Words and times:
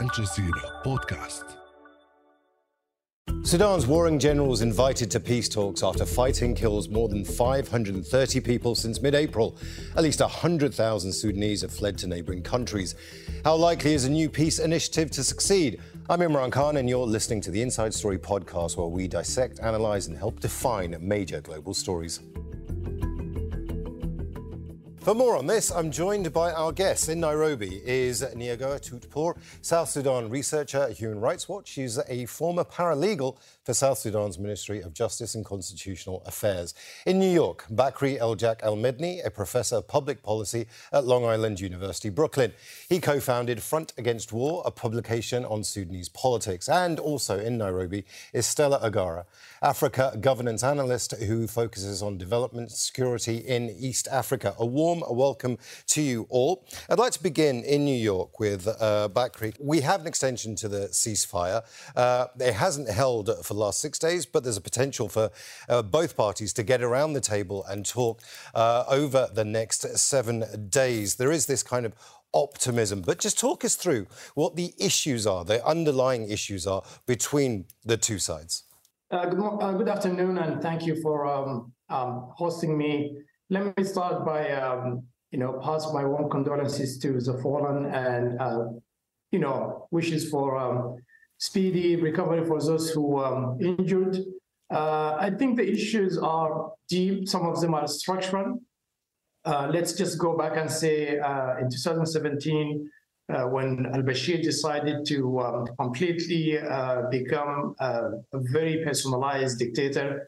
الجزيرة 0.00 0.82
بودكاست 0.84 1.44
Sudan's 3.44 3.86
warring 3.86 4.18
generals 4.18 4.62
invited 4.62 5.10
to 5.10 5.20
peace 5.20 5.48
talks 5.48 5.82
after 5.82 6.06
fighting 6.06 6.54
kills 6.54 6.88
more 6.88 7.08
than 7.08 7.24
530 7.24 8.40
people 8.40 8.74
since 8.74 9.02
mid 9.02 9.14
April. 9.14 9.56
At 9.96 10.02
least 10.02 10.20
100,000 10.20 11.12
Sudanese 11.12 11.60
have 11.60 11.70
fled 11.70 11.98
to 11.98 12.06
neighboring 12.06 12.42
countries. 12.42 12.94
How 13.44 13.54
likely 13.54 13.92
is 13.92 14.06
a 14.06 14.10
new 14.10 14.30
peace 14.30 14.58
initiative 14.58 15.10
to 15.12 15.22
succeed? 15.22 15.80
I'm 16.08 16.20
Imran 16.20 16.52
Khan, 16.52 16.78
and 16.78 16.88
you're 16.88 17.06
listening 17.06 17.42
to 17.42 17.50
the 17.50 17.60
Inside 17.60 17.92
Story 17.92 18.18
podcast, 18.18 18.76
where 18.76 18.86
we 18.86 19.08
dissect, 19.08 19.60
analyze, 19.60 20.06
and 20.06 20.16
help 20.16 20.40
define 20.40 20.96
major 21.00 21.40
global 21.40 21.74
stories. 21.74 22.20
For 25.09 25.15
more 25.15 25.37
on 25.37 25.47
this, 25.47 25.71
I'm 25.71 25.89
joined 25.89 26.31
by 26.31 26.51
our 26.51 26.71
guest 26.71 27.09
in 27.09 27.21
Nairobi 27.21 27.81
is 27.83 28.23
Nyagoah 28.35 28.77
Tut 28.77 29.09
Pur, 29.09 29.33
South 29.59 29.89
Sudan 29.89 30.29
researcher 30.29 30.83
at 30.83 30.91
Human 30.91 31.19
Rights 31.19 31.49
Watch. 31.49 31.67
She's 31.67 31.97
a 32.07 32.27
former 32.27 32.63
paralegal 32.63 33.35
for 33.69 33.75
South 33.75 33.99
Sudan's 33.99 34.39
Ministry 34.39 34.81
of 34.81 34.95
Justice 34.95 35.35
and 35.35 35.45
Constitutional 35.45 36.23
Affairs. 36.25 36.73
In 37.05 37.19
New 37.19 37.29
York, 37.31 37.65
Bakry 37.71 38.19
Eljack 38.19 38.63
Elmedni, 38.63 39.23
a 39.23 39.29
professor 39.29 39.75
of 39.75 39.87
public 39.87 40.23
policy 40.23 40.65
at 40.91 41.05
Long 41.05 41.23
Island 41.23 41.59
University, 41.59 42.09
Brooklyn. 42.09 42.51
He 42.89 42.99
co-founded 42.99 43.61
Front 43.61 43.93
Against 43.95 44.33
War, 44.33 44.63
a 44.65 44.71
publication 44.71 45.45
on 45.45 45.63
Sudanese 45.63 46.09
politics. 46.09 46.67
And 46.67 46.97
also 46.97 47.37
in 47.37 47.59
Nairobi 47.59 48.05
is 48.33 48.47
Stella 48.47 48.79
Agara, 48.79 49.25
Africa 49.61 50.17
governance 50.19 50.63
analyst 50.63 51.13
who 51.21 51.45
focuses 51.45 52.01
on 52.01 52.17
development 52.17 52.71
security 52.71 53.37
in 53.37 53.69
East 53.69 54.07
Africa. 54.11 54.55
A 54.57 54.65
warm 54.65 55.03
welcome 55.11 55.59
to 55.89 56.01
you 56.01 56.25
all. 56.31 56.65
I'd 56.89 56.97
like 56.97 57.11
to 57.11 57.21
begin 57.21 57.63
in 57.63 57.85
New 57.85 57.95
York 57.95 58.39
with 58.39 58.67
uh, 58.67 59.09
Bakry. 59.11 59.55
We 59.59 59.81
have 59.81 60.01
an 60.01 60.07
extension 60.07 60.55
to 60.55 60.67
the 60.67 60.87
ceasefire. 60.87 61.61
Uh, 61.95 62.25
it 62.39 62.55
hasn't 62.55 62.89
held 62.89 63.29
for 63.45 63.58
last 63.59 63.79
six 63.79 63.99
days, 63.99 64.25
but 64.25 64.43
there's 64.43 64.57
a 64.57 64.61
potential 64.61 65.09
for 65.09 65.29
uh, 65.67 65.81
both 65.81 66.17
parties 66.17 66.53
to 66.53 66.63
get 66.63 66.81
around 66.81 67.13
the 67.13 67.21
table 67.21 67.63
and 67.69 67.85
talk 67.85 68.21
uh, 68.55 68.83
over 68.87 69.29
the 69.33 69.45
next 69.45 69.81
seven 69.97 70.69
days. 70.69 71.15
There 71.15 71.31
is 71.31 71.45
this 71.45 71.63
kind 71.63 71.85
of 71.85 71.93
optimism. 72.33 73.01
But 73.01 73.19
just 73.19 73.39
talk 73.39 73.65
us 73.65 73.75
through 73.75 74.07
what 74.35 74.55
the 74.55 74.73
issues 74.77 75.25
are, 75.25 75.43
the 75.43 75.65
underlying 75.65 76.29
issues 76.29 76.67
are 76.67 76.83
between 77.05 77.65
the 77.83 77.97
two 77.97 78.19
sides. 78.19 78.63
Uh, 79.11 79.25
good, 79.25 79.39
uh, 79.39 79.71
good, 79.73 79.89
afternoon, 79.89 80.37
and 80.37 80.61
thank 80.61 80.85
you 80.85 81.01
for 81.01 81.25
um, 81.25 81.73
um, 81.89 82.29
hosting 82.35 82.77
me. 82.77 83.17
Let 83.49 83.75
me 83.75 83.83
start 83.83 84.23
by, 84.23 84.51
um, 84.51 85.03
you 85.31 85.39
know, 85.39 85.59
pass 85.63 85.91
my 85.91 86.05
warm 86.05 86.29
condolences 86.29 86.99
to 86.99 87.19
the 87.19 87.39
fallen 87.41 87.85
and, 87.85 88.39
uh, 88.39 88.65
you 89.31 89.39
know, 89.39 89.87
wishes 89.89 90.29
for 90.29 90.57
um, 90.57 90.97
speedy 91.39 91.95
recovery 91.95 92.45
for 92.45 92.61
those 92.61 92.91
who 92.91 93.17
um, 93.19 93.57
injured. 93.59 94.17
Uh, 94.69 95.17
I 95.19 95.31
think 95.31 95.57
the 95.57 95.67
issues 95.67 96.17
are 96.17 96.71
deep. 96.87 97.27
Some 97.27 97.47
of 97.47 97.59
them 97.59 97.73
are 97.73 97.87
structural. 97.87 98.59
Uh, 99.45 99.69
let's 99.73 99.93
just 99.93 100.19
go 100.19 100.37
back 100.37 100.57
and 100.57 100.69
say 100.69 101.17
uh, 101.17 101.57
in 101.59 101.69
2017, 101.71 102.91
uh, 103.33 103.43
when 103.43 103.85
al-Bashir 103.93 104.43
decided 104.43 105.05
to 105.05 105.39
um, 105.39 105.67
completely 105.79 106.57
uh, 106.57 107.03
become 107.09 107.73
uh, 107.79 108.09
a 108.33 108.39
very 108.51 108.83
personalized 108.83 109.57
dictator. 109.59 110.27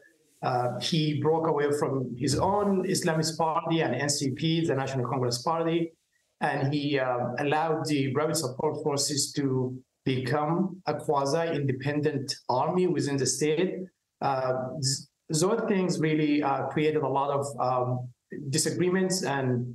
He 0.80 1.20
broke 1.20 1.46
away 1.46 1.70
from 1.78 2.16
his 2.18 2.36
own 2.38 2.84
Islamist 2.88 3.36
party 3.38 3.82
and 3.82 3.94
NCP, 3.94 4.66
the 4.66 4.74
National 4.74 5.06
Congress 5.08 5.42
Party, 5.42 5.92
and 6.40 6.72
he 6.74 6.98
um, 6.98 7.36
allowed 7.38 7.84
the 7.86 8.12
rapid 8.14 8.36
support 8.36 8.82
forces 8.82 9.32
to 9.34 9.78
become 10.04 10.82
a 10.86 10.94
quasi-independent 10.94 12.34
army 12.48 12.86
within 12.86 13.16
the 13.16 13.26
state. 13.26 13.74
Uh, 14.20 14.52
those 15.28 15.62
things 15.68 16.00
really 16.00 16.42
uh, 16.42 16.66
created 16.66 17.02
a 17.02 17.08
lot 17.08 17.30
of 17.30 17.46
um, 17.60 18.08
disagreements 18.50 19.24
and 19.24 19.74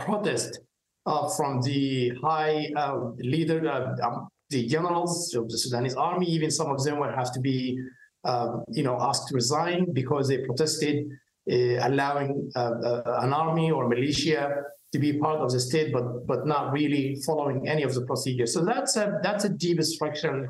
protest 0.00 0.60
uh, 1.06 1.28
from 1.30 1.60
the 1.62 2.12
high 2.22 2.70
uh, 2.76 3.10
leader, 3.18 3.68
uh, 3.68 4.06
um, 4.06 4.28
the 4.50 4.66
generals 4.66 5.34
of 5.34 5.48
the 5.48 5.58
Sudanese 5.58 5.94
army. 5.94 6.26
Even 6.26 6.50
some 6.50 6.70
of 6.70 6.82
them 6.82 6.98
would 7.00 7.14
have 7.14 7.32
to 7.32 7.40
be, 7.40 7.78
um, 8.24 8.64
you 8.68 8.82
know, 8.82 8.96
asked 9.00 9.28
to 9.28 9.34
resign 9.34 9.92
because 9.92 10.28
they 10.28 10.38
protested, 10.38 11.06
uh, 11.50 11.88
allowing 11.88 12.50
uh, 12.56 12.58
uh, 12.58 13.20
an 13.22 13.32
army 13.32 13.70
or 13.70 13.88
militia 13.88 14.62
to 14.94 14.98
be 14.98 15.10
part 15.26 15.40
of 15.40 15.50
the 15.54 15.60
state, 15.60 15.88
but 15.92 16.06
but 16.30 16.40
not 16.46 16.72
really 16.78 17.04
following 17.26 17.58
any 17.68 17.82
of 17.88 17.92
the 17.96 18.04
procedures. 18.10 18.50
So 18.54 18.64
that's 18.64 18.96
a 18.96 19.06
that's 19.22 19.44
a 19.44 19.52
deep 19.64 19.82
structural 19.82 20.48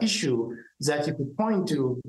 issue 0.00 0.38
that 0.88 1.06
you 1.06 1.14
could 1.18 1.32
point 1.36 1.68
to. 1.72 2.00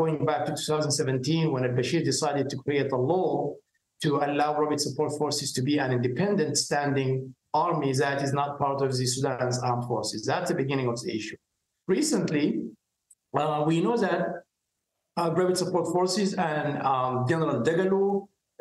going 0.00 0.16
back 0.30 0.42
to 0.46 0.52
2017, 0.52 1.50
when 1.52 1.64
al-Bashir 1.64 2.02
decided 2.12 2.46
to 2.50 2.56
create 2.64 2.90
a 2.92 3.00
law 3.12 3.54
to 4.02 4.10
allow 4.26 4.50
rapid 4.60 4.80
support 4.86 5.10
forces 5.20 5.48
to 5.56 5.62
be 5.62 5.74
an 5.84 5.90
independent 5.98 6.52
standing 6.66 7.34
army 7.54 7.92
that 7.92 8.22
is 8.26 8.32
not 8.40 8.58
part 8.58 8.82
of 8.82 8.90
the 8.98 9.06
Sudan's 9.06 9.58
armed 9.68 9.84
forces. 9.84 10.26
That's 10.26 10.50
the 10.50 10.56
beginning 10.56 10.88
of 10.88 11.00
the 11.02 11.10
issue. 11.18 11.36
Recently, 11.86 12.46
uh, 13.38 13.64
we 13.66 13.80
know 13.80 13.96
that 13.96 14.22
uh, 15.16 15.30
rapid 15.38 15.56
support 15.56 15.86
forces 15.92 16.34
and 16.34 16.82
um, 16.82 17.24
General 17.28 17.62
Dagalo, 17.62 18.03
uh, 18.03 18.03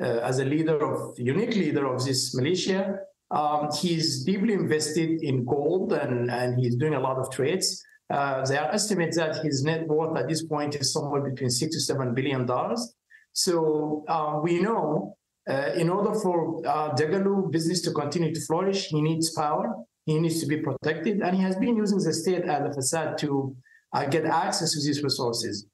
as 0.04 0.40
a 0.40 0.46
leader 0.46 0.78
of 0.84 1.18
unique 1.18 1.56
leader 1.56 1.86
of 1.88 2.04
this 2.04 2.36
militia, 2.36 3.00
um, 3.32 3.70
he's 3.82 4.24
deeply 4.24 4.54
invested 4.54 5.24
in 5.24 5.46
gold 5.46 5.94
and, 5.94 6.30
and 6.30 6.60
he's 6.60 6.76
doing 6.76 6.94
a 6.94 7.00
lot 7.00 7.18
of 7.18 7.32
trades. 7.32 7.84
Uh, 8.10 8.46
there 8.46 8.62
are 8.62 8.72
estimates 8.72 9.18
that 9.18 9.44
his 9.44 9.64
net 9.64 9.88
worth 9.88 10.16
at 10.18 10.28
this 10.28 10.44
point 10.44 10.76
is 10.76 10.94
somewhere 10.94 11.22
between 11.22 11.50
six 11.50 11.74
to 11.74 11.82
seven 11.82 12.14
billion 12.14 12.46
dollars. 12.46 12.94
So 13.32 14.04
uh, 14.08 14.40
we 14.44 14.60
know 14.62 15.16
uh, 15.50 15.72
in 15.76 15.90
order 15.90 16.14
for 16.20 16.66
uh, 16.66 16.94
Dagalo 16.96 17.52
business 17.52 17.82
to 17.82 17.92
continue 17.92 18.34
to 18.34 18.42
flourish, 18.42 18.88
he 18.88 19.02
needs 19.02 19.34
power. 19.34 19.74
He 20.06 20.20
needs 20.20 20.40
to 20.42 20.46
be 20.46 20.58
protected, 20.58 21.22
and 21.22 21.36
he 21.36 21.42
has 21.42 21.56
been 21.56 21.76
using 21.76 21.98
the 21.98 22.14
state 22.14 22.44
as 22.44 22.62
a 22.70 22.74
facade 22.74 23.18
to 23.20 23.56
uh, 23.94 24.06
get 24.06 24.26
access 24.26 24.74
to 24.74 24.80
these 24.86 25.02
resources. 25.02 25.66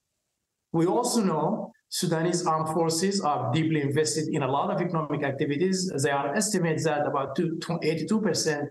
We 0.72 0.86
also 0.86 1.24
know 1.24 1.72
Sudanese 1.90 2.46
armed 2.46 2.70
forces 2.70 3.20
are 3.20 3.52
deeply 3.52 3.82
invested 3.82 4.28
in 4.32 4.44
a 4.44 4.48
lot 4.48 4.70
of 4.70 4.80
economic 4.80 5.24
activities. 5.24 5.92
There 6.04 6.16
are 6.16 6.36
estimates 6.36 6.84
that 6.84 7.08
about 7.08 7.36
82% 7.36 8.68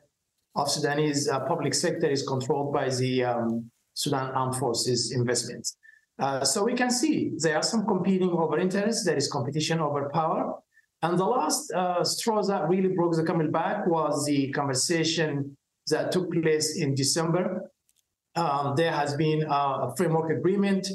of 0.54 0.70
Sudanese 0.70 1.28
uh, 1.28 1.40
public 1.40 1.74
sector 1.74 2.08
is 2.08 2.22
controlled 2.26 2.72
by 2.72 2.88
the 2.88 3.24
um, 3.24 3.70
Sudan 3.94 4.30
Armed 4.30 4.56
Forces 4.56 5.12
investments. 5.12 5.76
Uh, 6.20 6.44
so 6.44 6.64
we 6.64 6.74
can 6.74 6.90
see 6.90 7.32
there 7.38 7.56
are 7.56 7.62
some 7.62 7.84
competing 7.86 8.30
over 8.30 8.58
interests. 8.58 9.04
There 9.04 9.16
is 9.16 9.30
competition 9.30 9.80
over 9.80 10.10
power. 10.14 10.54
And 11.02 11.18
the 11.18 11.24
last 11.24 11.72
uh, 11.72 12.04
straw 12.04 12.42
that 12.42 12.68
really 12.68 12.88
broke 12.88 13.16
the 13.16 13.24
camel 13.24 13.48
back 13.48 13.86
was 13.86 14.26
the 14.26 14.50
conversation 14.52 15.56
that 15.90 16.12
took 16.12 16.32
place 16.32 16.76
in 16.76 16.94
December. 16.94 17.70
Um, 18.36 18.74
there 18.76 18.92
has 18.92 19.14
been 19.16 19.44
a 19.48 19.94
framework 19.96 20.30
agreement 20.30 20.88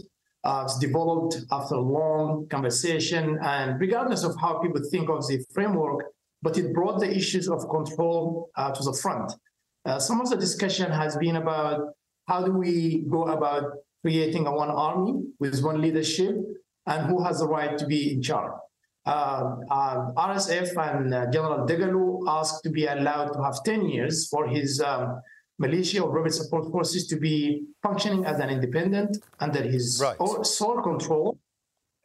uh, 0.44 0.68
developed 0.80 1.38
after 1.52 1.76
a 1.76 1.80
long 1.80 2.48
conversation, 2.50 3.40
and 3.42 3.80
regardless 3.80 4.24
of 4.24 4.36
how 4.40 4.60
people 4.60 4.82
think 4.92 5.10
of 5.10 5.26
the 5.28 5.44
framework, 5.54 6.06
but 6.42 6.58
it 6.58 6.74
brought 6.74 7.00
the 7.00 7.10
issues 7.10 7.48
of 7.48 7.68
control 7.70 8.50
uh, 8.58 8.72
to 8.72 8.84
the 8.84 8.94
front. 8.94 9.32
Uh, 9.86 10.00
some 10.00 10.20
of 10.22 10.30
the 10.30 10.38
discussion 10.38 10.92
has 10.92 11.16
been 11.18 11.38
about 11.38 11.94
how 12.28 12.44
do 12.44 12.52
we 12.52 13.06
go 13.10 13.24
about 13.24 13.64
creating 14.02 14.48
a 14.48 14.52
one 14.52 14.70
army 14.70 15.22
with 15.40 15.64
one 15.64 15.80
leadership, 15.82 16.36
and 16.86 17.06
who 17.08 17.24
has 17.24 17.40
the 17.40 17.48
right 17.48 17.78
to 17.78 17.86
be 17.86 18.14
in 18.14 18.22
charge. 18.22 18.52
Uh, 19.06 19.56
uh, 19.70 20.12
RSF 20.16 20.70
and 20.78 21.14
uh, 21.14 21.32
General 21.32 21.68
Dagalo 21.68 22.24
asked 22.28 22.64
to 22.64 22.70
be 22.70 22.86
allowed 22.86 23.34
to 23.34 23.44
have 23.44 23.62
10 23.64 23.90
years 23.90 24.30
for 24.30 24.48
his 24.48 24.80
um, 24.82 25.22
militia 25.60 26.02
or 26.02 26.10
rapid 26.12 26.34
support 26.34 26.72
forces 26.72 27.08
to 27.08 27.16
be 27.16 27.66
functioning 27.82 28.26
as 28.26 28.40
an 28.40 28.50
independent 28.50 29.18
under 29.40 29.62
his 29.62 30.02
right. 30.02 30.18
sole 30.46 30.82
control. 30.82 31.38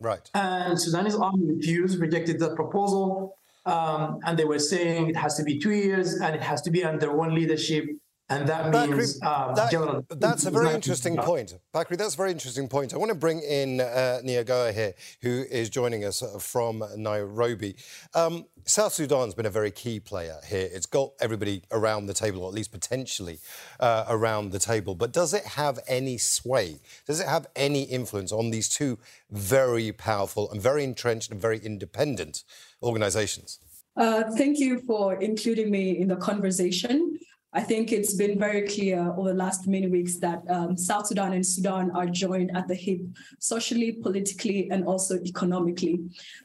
Right. 0.00 0.30
And 0.34 0.80
Sudanese 0.80 1.16
army 1.16 1.54
refused, 1.54 1.98
rejected 1.98 2.38
that 2.40 2.54
proposal. 2.54 3.36
Um, 3.66 4.20
and 4.24 4.38
they 4.38 4.44
were 4.44 4.58
saying 4.58 5.10
it 5.10 5.16
has 5.16 5.36
to 5.36 5.42
be 5.42 5.58
two 5.58 5.72
years 5.72 6.14
and 6.20 6.34
it 6.34 6.42
has 6.42 6.62
to 6.62 6.70
be 6.70 6.84
under 6.84 7.14
one 7.14 7.34
leadership 7.34 7.84
and 8.30 8.46
that 8.48 8.72
Bakry, 8.72 8.96
means 8.98 9.18
uh, 9.22 9.54
that, 9.54 9.70
general, 9.70 10.04
that's 10.10 10.44
a 10.44 10.50
very 10.50 10.74
interesting 10.74 11.16
point. 11.16 11.54
Bakry, 11.74 11.96
that's 11.96 12.14
a 12.14 12.16
very 12.16 12.30
interesting 12.30 12.68
point. 12.68 12.92
I 12.92 12.98
want 12.98 13.08
to 13.08 13.14
bring 13.14 13.40
in 13.40 13.80
uh, 13.80 14.20
Nyagoah 14.22 14.72
here, 14.72 14.94
who 15.22 15.44
is 15.50 15.70
joining 15.70 16.04
us 16.04 16.22
uh, 16.22 16.38
from 16.38 16.84
Nairobi. 16.96 17.76
Um, 18.14 18.44
South 18.64 18.92
Sudan's 18.92 19.34
been 19.34 19.46
a 19.46 19.50
very 19.50 19.70
key 19.70 19.98
player 19.98 20.36
here. 20.46 20.68
It's 20.70 20.84
got 20.84 21.12
everybody 21.20 21.62
around 21.72 22.04
the 22.04 22.12
table, 22.12 22.42
or 22.42 22.48
at 22.48 22.54
least 22.54 22.70
potentially 22.70 23.38
uh, 23.80 24.04
around 24.08 24.52
the 24.52 24.58
table. 24.58 24.94
But 24.94 25.12
does 25.12 25.32
it 25.32 25.44
have 25.44 25.78
any 25.88 26.18
sway? 26.18 26.80
Does 27.06 27.20
it 27.20 27.26
have 27.26 27.46
any 27.56 27.84
influence 27.84 28.30
on 28.30 28.50
these 28.50 28.68
two 28.68 28.98
very 29.30 29.90
powerful 29.90 30.50
and 30.50 30.60
very 30.60 30.84
entrenched 30.84 31.30
and 31.30 31.40
very 31.40 31.58
independent 31.60 32.44
organisations? 32.82 33.58
Uh, 33.96 34.24
thank 34.36 34.58
you 34.58 34.80
for 34.80 35.14
including 35.14 35.70
me 35.70 35.98
in 35.98 36.08
the 36.08 36.16
conversation. 36.16 37.18
I 37.54 37.62
think 37.62 37.92
it's 37.92 38.12
been 38.12 38.38
very 38.38 38.68
clear 38.68 39.10
over 39.16 39.30
the 39.30 39.34
last 39.34 39.66
many 39.66 39.86
weeks 39.86 40.18
that 40.18 40.42
um, 40.50 40.76
South 40.76 41.06
Sudan 41.06 41.32
and 41.32 41.44
Sudan 41.44 41.90
are 41.92 42.04
joined 42.04 42.54
at 42.54 42.68
the 42.68 42.74
hip 42.74 43.00
socially, 43.38 43.92
politically, 43.92 44.68
and 44.70 44.84
also 44.84 45.18
economically. 45.20 45.98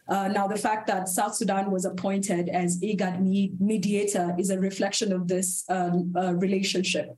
Uh, 0.07 0.29
now, 0.29 0.47
the 0.47 0.57
fact 0.57 0.87
that 0.87 1.09
South 1.09 1.35
Sudan 1.35 1.71
was 1.71 1.83
appointed 1.83 2.47
as 2.47 2.79
IGAD 2.79 3.59
mediator 3.59 4.33
is 4.39 4.49
a 4.49 4.57
reflection 4.57 5.11
of 5.11 5.27
this 5.27 5.65
um, 5.67 6.13
uh, 6.17 6.35
relationship. 6.35 7.09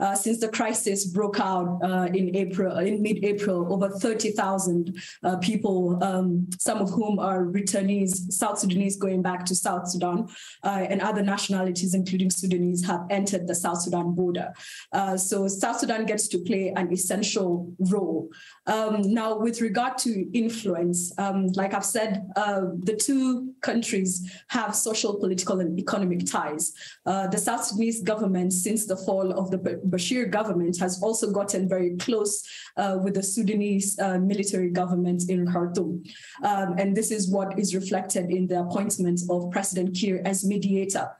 Uh, 0.00 0.14
since 0.14 0.40
the 0.40 0.48
crisis 0.48 1.06
broke 1.06 1.38
out 1.38 1.78
uh, 1.84 2.08
in 2.14 2.34
April, 2.34 2.78
in 2.78 3.02
mid-April, 3.02 3.72
over 3.72 3.90
30,000 3.90 4.96
uh, 5.22 5.36
people, 5.36 6.02
um, 6.02 6.48
some 6.58 6.78
of 6.78 6.90
whom 6.90 7.18
are 7.18 7.44
returnees, 7.44 8.32
South 8.32 8.58
Sudanese 8.58 8.96
going 8.96 9.22
back 9.22 9.44
to 9.44 9.54
South 9.54 9.88
Sudan, 9.88 10.28
uh, 10.62 10.86
and 10.88 11.00
other 11.00 11.22
nationalities, 11.22 11.94
including 11.94 12.30
Sudanese, 12.30 12.84
have 12.84 13.02
entered 13.10 13.43
the 13.46 13.54
South 13.54 13.80
Sudan 13.80 14.14
border. 14.14 14.52
Uh, 14.92 15.16
so 15.16 15.48
South 15.48 15.78
Sudan 15.78 16.06
gets 16.06 16.28
to 16.28 16.38
play 16.38 16.72
an 16.76 16.92
essential 16.92 17.72
role. 17.78 18.28
Um, 18.66 19.02
now, 19.02 19.38
with 19.38 19.60
regard 19.60 19.98
to 19.98 20.30
influence, 20.32 21.12
um, 21.18 21.48
like 21.54 21.74
I've 21.74 21.84
said, 21.84 22.26
uh, 22.36 22.62
the 22.82 22.96
two 22.96 23.52
countries 23.60 24.30
have 24.48 24.74
social, 24.74 25.14
political, 25.18 25.60
and 25.60 25.78
economic 25.78 26.26
ties. 26.30 26.72
Uh, 27.06 27.26
the 27.28 27.38
South 27.38 27.64
Sudanese 27.64 28.02
government, 28.02 28.52
since 28.52 28.86
the 28.86 28.96
fall 28.96 29.32
of 29.32 29.50
the 29.50 29.58
Bashir 29.58 30.30
government, 30.30 30.78
has 30.78 31.02
also 31.02 31.30
gotten 31.30 31.68
very 31.68 31.96
close 31.96 32.46
uh, 32.76 32.98
with 33.02 33.14
the 33.14 33.22
Sudanese 33.22 33.98
uh, 33.98 34.18
military 34.18 34.70
government 34.70 35.28
in 35.28 35.46
Khartoum. 35.46 36.02
Um, 36.42 36.76
and 36.78 36.96
this 36.96 37.10
is 37.10 37.30
what 37.30 37.58
is 37.58 37.74
reflected 37.74 38.30
in 38.30 38.46
the 38.46 38.60
appointment 38.60 39.20
of 39.30 39.50
President 39.50 39.94
Kiir 39.94 40.22
as 40.24 40.44
mediator. 40.44 41.10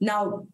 Now, 0.00 0.46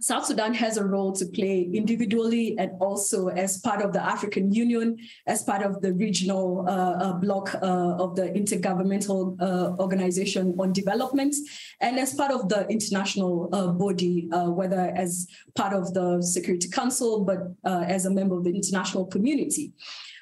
South 0.00 0.26
Sudan 0.26 0.54
has 0.54 0.76
a 0.76 0.84
role 0.84 1.12
to 1.12 1.26
play 1.26 1.68
individually 1.72 2.56
and 2.58 2.70
also 2.80 3.28
as 3.28 3.58
part 3.58 3.82
of 3.82 3.92
the 3.92 4.02
African 4.02 4.52
Union, 4.52 4.96
as 5.26 5.42
part 5.42 5.62
of 5.62 5.80
the 5.82 5.92
regional 5.94 6.64
uh, 6.68 6.72
uh, 6.72 7.12
bloc 7.14 7.54
uh, 7.54 7.96
of 8.04 8.14
the 8.16 8.28
Intergovernmental 8.30 9.40
uh, 9.40 9.76
Organization 9.80 10.54
on 10.58 10.72
Development, 10.72 11.34
and 11.80 11.98
as 11.98 12.14
part 12.14 12.32
of 12.32 12.48
the 12.48 12.66
international 12.68 13.48
uh, 13.52 13.68
body, 13.68 14.28
uh, 14.32 14.50
whether 14.50 14.92
as 14.96 15.26
part 15.54 15.72
of 15.72 15.92
the 15.94 16.22
Security 16.22 16.68
Council, 16.68 17.24
but 17.24 17.38
as 17.64 18.06
a 18.06 18.10
member 18.10 18.36
of 18.36 18.44
the 18.44 18.54
international 18.54 19.06
community 19.06 19.72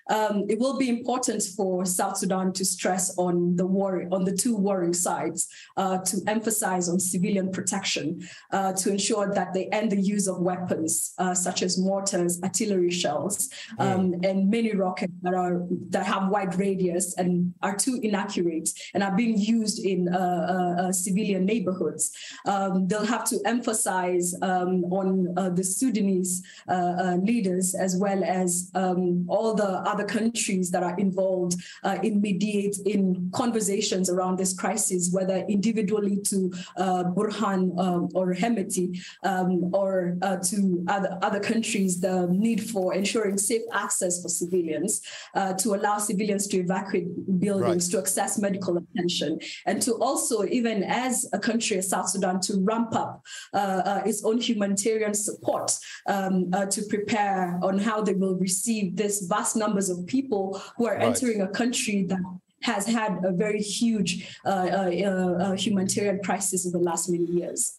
um, 0.08 0.44
it 0.48 0.58
will 0.58 0.78
be 0.78 0.88
important 0.88 1.42
for 1.42 1.84
South 1.84 2.16
Sudan 2.18 2.52
to 2.54 2.64
stress 2.64 3.16
on 3.18 3.56
the 3.56 3.66
war, 3.66 4.06
on 4.12 4.24
the 4.24 4.36
two 4.36 4.56
warring 4.56 4.94
sides, 4.94 5.48
uh, 5.76 5.98
to 5.98 6.20
emphasize 6.26 6.88
on 6.88 7.00
civilian 7.00 7.50
protection, 7.50 8.26
uh, 8.52 8.72
to 8.74 8.90
ensure 8.90 9.32
that 9.34 9.52
they 9.52 9.66
end 9.66 9.92
the 9.92 10.00
use 10.00 10.26
of 10.28 10.40
weapons 10.40 11.14
uh, 11.18 11.34
such 11.34 11.62
as 11.62 11.78
mortars, 11.78 12.40
artillery 12.42 12.90
shells, 12.90 13.50
um, 13.78 14.14
and 14.22 14.50
many 14.50 14.74
rockets 14.74 15.12
that 15.22 15.34
are 15.34 15.66
that 15.90 16.06
have 16.06 16.28
wide 16.28 16.54
radius 16.58 17.14
and 17.16 17.52
are 17.62 17.76
too 17.76 17.98
inaccurate 18.02 18.68
and 18.94 19.02
are 19.02 19.16
being 19.16 19.38
used 19.38 19.84
in 19.84 20.08
uh, 20.12 20.18
uh, 20.18 20.82
uh, 20.82 20.92
civilian 20.92 21.44
neighborhoods. 21.44 22.12
Um, 22.46 22.86
they'll 22.86 23.04
have 23.04 23.24
to 23.30 23.40
emphasize 23.44 24.34
um, 24.42 24.84
on 24.84 25.34
the 25.54 25.64
Sudanese 25.64 26.42
leaders 27.22 27.74
as 27.74 27.96
well 27.96 28.22
as 28.24 28.70
um, 28.74 29.26
all 29.28 29.54
the 29.54 29.64
other 29.64 29.95
other 29.96 30.08
countries 30.20 30.70
that 30.70 30.82
are 30.82 30.96
involved 30.98 31.54
uh, 31.82 31.96
in 32.02 32.20
mediate 32.20 32.76
in 32.84 33.30
conversations 33.32 34.10
around 34.10 34.38
this 34.38 34.52
crisis, 34.52 35.10
whether 35.10 35.38
individually 35.56 36.18
to 36.30 36.52
uh, 36.76 37.04
Burhan 37.16 37.60
um, 37.84 38.08
or 38.14 38.34
Hemeti 38.34 38.86
um, 39.24 39.74
or 39.74 40.18
uh, 40.20 40.36
to 40.50 40.84
other, 40.88 41.18
other 41.22 41.40
countries, 41.40 42.00
the 42.00 42.28
need 42.30 42.60
for 42.70 42.92
ensuring 42.92 43.38
safe 43.38 43.62
access 43.72 44.20
for 44.22 44.28
civilians, 44.28 45.00
uh, 45.34 45.54
to 45.54 45.74
allow 45.74 45.96
civilians 45.98 46.46
to 46.48 46.58
evacuate 46.58 47.08
buildings, 47.40 47.82
right. 47.86 47.92
to 47.92 47.98
access 47.98 48.38
medical 48.38 48.76
attention, 48.76 49.38
and 49.64 49.80
to 49.80 49.92
also, 49.94 50.44
even 50.44 50.82
as 50.82 51.26
a 51.32 51.38
country 51.38 51.78
as 51.78 51.88
South 51.88 52.08
Sudan, 52.08 52.40
to 52.40 52.52
ramp 52.60 52.94
up 52.94 53.22
uh, 53.54 53.82
uh, 53.90 54.02
its 54.04 54.22
own 54.24 54.38
humanitarian 54.40 55.14
support 55.14 55.68
um, 56.06 56.50
to 56.70 56.82
prepare 56.88 57.58
on 57.62 57.78
how 57.78 58.02
they 58.02 58.12
will 58.12 58.36
receive 58.36 58.96
this 58.96 59.26
vast 59.26 59.56
numbers 59.56 59.85
of 59.90 60.06
people 60.06 60.62
who 60.76 60.86
are 60.86 60.94
right. 60.94 61.02
entering 61.02 61.40
a 61.40 61.48
country 61.48 62.04
that 62.04 62.20
has 62.62 62.86
had 62.86 63.20
a 63.24 63.32
very 63.32 63.60
huge 63.60 64.38
uh, 64.44 64.48
uh, 64.48 64.52
uh, 64.52 65.52
humanitarian 65.52 66.20
crisis 66.22 66.64
in 66.66 66.72
the 66.72 66.78
last 66.78 67.08
many 67.08 67.24
years. 67.24 67.78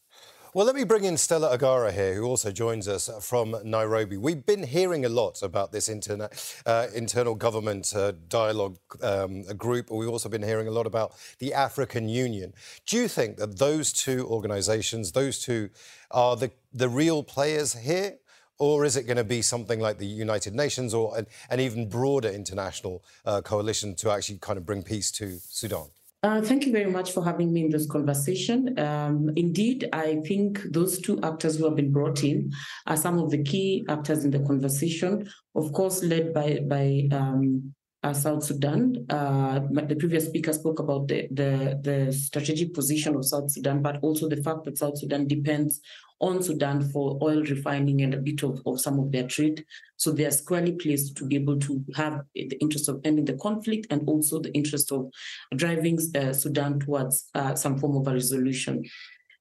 Well, 0.54 0.65
let 0.65 0.75
me 0.75 0.86
bring 0.86 1.04
in 1.04 1.18
Stella 1.18 1.56
Agara 1.56 1.92
here, 1.92 2.15
who 2.15 2.24
also 2.24 2.51
joins 2.51 2.88
us 2.88 3.12
from 3.21 3.56
Nairobi. 3.63 4.18
We've 4.18 4.44
been 4.44 4.63
hearing 4.63 5.06
a 5.06 5.09
lot 5.09 5.44
about 5.44 5.71
this 5.71 5.88
interna- 5.88 6.31
uh, 6.65 6.88
internal 6.95 7.36
government 7.36 7.94
uh, 7.95 8.13
dialogue 8.27 8.80
um, 9.03 9.44
group. 9.56 9.92
We've 9.92 10.10
also 10.10 10.30
been 10.30 10.42
hearing 10.42 10.68
a 10.68 10.71
lot 10.71 10.88
about 10.88 11.13
the 11.38 11.53
African 11.53 12.10
Union. 12.10 12.53
Do 12.88 12.98
you 12.98 13.07
think 13.07 13.38
that 13.38 13.60
those 13.60 13.94
two 13.94 14.25
organisations, 14.27 15.12
those 15.12 15.38
two, 15.38 15.69
are 16.10 16.36
the, 16.36 16.50
the 16.74 16.89
real 16.89 17.21
players 17.21 17.74
here? 17.74 18.18
Or 18.59 18.86
is 18.86 18.95
it 18.95 19.04
going 19.04 19.18
to 19.18 19.24
be 19.24 19.42
something 19.42 19.80
like 19.80 19.98
the 20.00 20.06
United 20.06 20.56
Nations 20.56 20.94
or 20.94 21.18
an, 21.18 21.27
an 21.50 21.59
even 21.59 21.88
broader 21.88 22.30
international 22.30 23.04
uh, 23.25 23.42
coalition 23.42 23.95
to 23.95 24.12
actually 24.12 24.39
kind 24.39 24.57
of 24.57 24.65
bring 24.65 24.83
peace 24.83 25.12
to 25.12 25.38
Sudan? 25.44 25.88
Uh, 26.24 26.42
thank 26.42 26.65
you 26.65 26.71
very 26.71 26.89
much 26.89 27.12
for 27.12 27.24
having 27.24 27.54
me 27.54 27.65
in 27.65 27.69
this 27.69 27.86
conversation. 27.86 28.77
Um, 28.80 29.31
indeed, 29.36 29.88
I 29.94 30.15
think 30.25 30.62
those 30.71 31.00
two 31.00 31.21
actors 31.21 31.57
who 31.57 31.65
have 31.65 31.75
been 31.75 31.92
brought 31.92 32.24
in 32.24 32.51
are 32.88 32.98
some 32.98 33.19
of 33.19 33.30
the 33.30 33.44
key 33.44 33.86
actors 33.88 34.25
in 34.25 34.31
the 34.31 34.39
conversation, 34.39 35.30
of 35.56 35.71
course, 35.74 36.03
led 36.03 36.33
by, 36.33 36.60
by 36.68 37.07
um, 37.12 37.74
uh, 38.03 38.13
South 38.13 38.44
Sudan. 38.44 39.06
Uh, 39.10 39.60
the 39.60 39.95
previous 39.95 40.25
speaker 40.25 40.53
spoke 40.53 40.80
about 40.80 41.07
the, 41.07 41.27
the, 41.31 41.80
the 41.83 42.12
strategic 42.12 42.74
position 42.74 43.15
of 43.15 43.24
South 43.24 43.51
Sudan, 43.51 43.83
but 43.83 44.00
also 44.01 44.27
the 44.27 44.42
fact 44.42 44.63
that 44.65 44.77
South 44.77 44.98
Sudan 44.98 45.27
depends 45.27 45.81
on 46.19 46.42
Sudan 46.42 46.90
for 46.90 47.18
oil 47.22 47.44
refining 47.44 48.02
and 48.02 48.14
a 48.14 48.18
bit 48.18 48.44
of, 48.44 48.62
of 48.66 48.80
some 48.80 49.00
of 49.00 49.12
their 49.12 49.28
trade. 49.28 49.64
So 49.98 50.12
they 50.12 50.25
are 50.25 50.31
squarely 50.31 50.74
placed 50.74 51.16
to 51.18 51.25
be 51.25 51.36
able 51.36 51.60
to 51.60 51.84
have 51.96 52.22
the 52.34 52.58
interest 52.60 52.90
of 52.90 53.02
ending 53.04 53.25
the 53.25 53.38
conflict 53.38 53.88
and 53.92 54.08
also 54.08 54.40
the 54.40 54.54
interest 54.54 54.92
of 54.92 55.12
driving 55.56 56.00
uh, 56.16 56.34
Sudan 56.34 56.80
towards 56.80 57.30
uh, 57.36 57.56
some 57.56 57.78
form 57.78 57.98
of 57.98 58.08
a 58.08 58.14
resolution. 58.14 58.84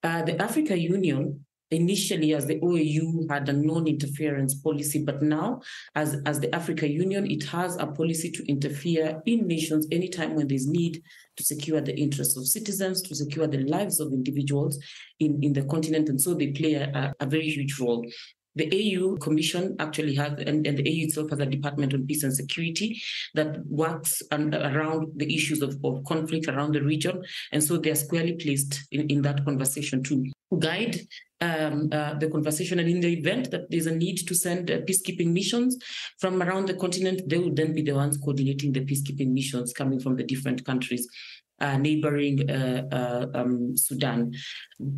Uh, 0.02 0.22
the 0.22 0.40
Africa 0.40 0.78
Union 0.78 1.45
initially 1.70 2.34
as 2.34 2.46
the 2.46 2.60
OAU 2.60 3.28
had 3.30 3.48
a 3.48 3.52
non-interference 3.52 4.54
policy, 4.56 5.02
but 5.02 5.22
now 5.22 5.60
as, 5.94 6.20
as 6.26 6.40
the 6.40 6.54
Africa 6.54 6.88
Union, 6.88 7.30
it 7.30 7.44
has 7.44 7.76
a 7.76 7.86
policy 7.86 8.30
to 8.30 8.46
interfere 8.48 9.20
in 9.26 9.46
nations 9.46 9.86
anytime 9.90 10.34
when 10.34 10.46
there's 10.46 10.66
need 10.66 11.02
to 11.36 11.44
secure 11.44 11.80
the 11.80 11.98
interests 11.98 12.36
of 12.36 12.46
citizens, 12.46 13.02
to 13.02 13.14
secure 13.14 13.46
the 13.46 13.58
lives 13.64 14.00
of 14.00 14.12
individuals 14.12 14.78
in, 15.20 15.42
in 15.42 15.52
the 15.52 15.64
continent. 15.64 16.08
And 16.08 16.20
so 16.20 16.34
they 16.34 16.48
play 16.48 16.74
a, 16.74 17.12
a 17.20 17.26
very 17.26 17.48
huge 17.48 17.78
role. 17.80 18.06
The 18.54 18.70
AU 18.72 19.16
Commission 19.16 19.76
actually 19.78 20.14
has, 20.14 20.32
and, 20.38 20.66
and, 20.66 20.78
the 20.78 20.82
AU 20.82 21.04
itself 21.04 21.28
has 21.28 21.40
a 21.40 21.46
Department 21.46 21.92
on 21.92 22.06
Peace 22.06 22.22
and 22.22 22.34
Security 22.34 22.98
that 23.34 23.58
works 23.66 24.22
on, 24.32 24.54
around 24.54 25.12
the 25.16 25.32
issues 25.32 25.60
of, 25.60 25.76
of 25.84 26.02
conflict 26.04 26.48
around 26.48 26.72
the 26.72 26.82
region. 26.82 27.22
And 27.52 27.62
so 27.62 27.76
they 27.76 27.90
are 27.90 27.96
squarely 27.96 28.32
placed 28.32 28.80
in, 28.90 29.10
in 29.10 29.20
that 29.22 29.44
conversation 29.44 30.02
to 30.04 30.24
guide 30.58 31.00
um, 31.40 31.88
uh, 31.92 32.14
the 32.14 32.28
conversation. 32.28 32.78
And 32.78 32.88
in 32.88 33.00
the 33.00 33.12
event 33.12 33.50
that 33.50 33.70
there's 33.70 33.86
a 33.86 33.94
need 33.94 34.18
to 34.26 34.34
send 34.34 34.70
uh, 34.70 34.78
peacekeeping 34.78 35.32
missions 35.32 35.76
from 36.18 36.42
around 36.42 36.68
the 36.68 36.74
continent, 36.74 37.22
they 37.28 37.38
would 37.38 37.56
then 37.56 37.74
be 37.74 37.82
the 37.82 37.94
ones 37.94 38.16
coordinating 38.16 38.72
the 38.72 38.84
peacekeeping 38.84 39.32
missions 39.32 39.72
coming 39.72 40.00
from 40.00 40.16
the 40.16 40.24
different 40.24 40.64
countries 40.64 41.08
uh, 41.60 41.76
neighboring 41.78 42.50
uh, 42.50 42.82
uh, 42.92 43.26
um, 43.34 43.76
Sudan. 43.76 44.32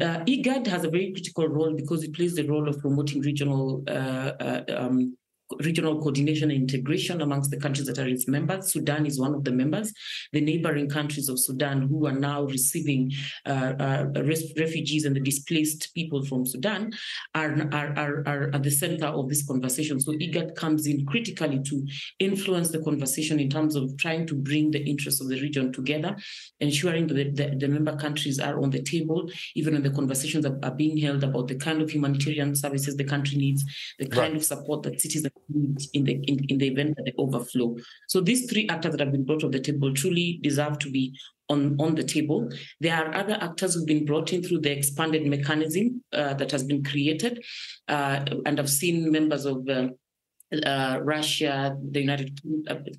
Uh, 0.00 0.20
IGAD 0.24 0.66
has 0.66 0.84
a 0.84 0.90
very 0.90 1.12
critical 1.12 1.48
role 1.48 1.74
because 1.74 2.02
it 2.02 2.14
plays 2.14 2.34
the 2.34 2.48
role 2.48 2.68
of 2.68 2.78
promoting 2.80 3.22
regional 3.22 3.84
um, 3.88 5.16
regional 5.60 5.98
coordination 5.98 6.50
and 6.50 6.60
integration 6.60 7.22
amongst 7.22 7.50
the 7.50 7.56
countries 7.56 7.86
that 7.86 7.98
are 7.98 8.08
its 8.08 8.28
members. 8.28 8.72
Sudan 8.72 9.06
is 9.06 9.18
one 9.18 9.34
of 9.34 9.44
the 9.44 9.52
members. 9.52 9.92
The 10.32 10.40
neighboring 10.40 10.88
countries 10.88 11.28
of 11.28 11.38
Sudan, 11.38 11.82
who 11.82 12.06
are 12.06 12.12
now 12.12 12.44
receiving 12.44 13.12
uh, 13.46 13.74
uh, 13.78 14.06
refugees 14.14 15.04
and 15.04 15.16
the 15.16 15.20
displaced 15.20 15.94
people 15.94 16.24
from 16.24 16.44
Sudan, 16.44 16.92
are, 17.34 17.68
are, 17.72 17.94
are, 17.96 18.22
are 18.26 18.50
at 18.54 18.62
the 18.62 18.70
center 18.70 19.06
of 19.06 19.28
this 19.28 19.46
conversation. 19.46 20.00
So 20.00 20.12
IGAD 20.12 20.54
comes 20.54 20.86
in 20.86 21.06
critically 21.06 21.60
to 21.64 21.86
influence 22.18 22.70
the 22.70 22.82
conversation 22.82 23.40
in 23.40 23.48
terms 23.48 23.76
of 23.76 23.96
trying 23.96 24.26
to 24.26 24.34
bring 24.34 24.70
the 24.70 24.84
interests 24.84 25.20
of 25.20 25.28
the 25.28 25.40
region 25.40 25.72
together, 25.72 26.16
ensuring 26.60 27.06
that 27.08 27.36
the, 27.36 27.56
the 27.56 27.68
member 27.68 27.96
countries 27.96 28.38
are 28.38 28.60
on 28.60 28.70
the 28.70 28.82
table, 28.82 29.30
even 29.54 29.74
when 29.74 29.82
the 29.82 29.90
conversations 29.90 30.44
are, 30.44 30.58
are, 30.62 30.78
being 30.78 30.96
held 30.96 31.24
about 31.24 31.48
the 31.48 31.56
kind 31.56 31.82
of 31.82 31.90
humanitarian 31.90 32.54
services 32.54 32.96
the 32.96 33.04
country 33.04 33.36
needs, 33.36 33.64
the 33.98 34.06
kind 34.06 34.32
right. 34.32 34.36
of 34.36 34.44
support 34.44 34.82
that 34.82 35.00
citizens 35.00 35.32
in 35.94 36.04
the 36.04 36.12
in, 36.12 36.44
in 36.48 36.58
the 36.58 36.68
event 36.68 36.96
that 36.96 37.04
they 37.04 37.14
overflow. 37.18 37.76
So 38.08 38.20
these 38.20 38.50
three 38.50 38.68
actors 38.68 38.92
that 38.92 39.00
have 39.00 39.12
been 39.12 39.24
brought 39.24 39.40
to 39.40 39.48
the 39.48 39.60
table 39.60 39.92
truly 39.94 40.38
deserve 40.42 40.78
to 40.80 40.90
be 40.90 41.14
on, 41.48 41.76
on 41.80 41.94
the 41.94 42.04
table. 42.04 42.50
There 42.80 42.94
are 42.94 43.14
other 43.14 43.38
actors 43.40 43.74
who've 43.74 43.86
been 43.86 44.04
brought 44.04 44.32
in 44.32 44.42
through 44.42 44.60
the 44.60 44.70
expanded 44.70 45.26
mechanism 45.26 46.02
uh, 46.12 46.34
that 46.34 46.50
has 46.50 46.62
been 46.62 46.84
created. 46.84 47.42
Uh, 47.88 48.24
and 48.46 48.60
I've 48.60 48.70
seen 48.70 49.10
members 49.10 49.44
of 49.44 49.68
uh, 49.68 49.88
uh 50.64 50.98
Russia, 51.02 51.76
the 51.90 52.00
United 52.00 52.40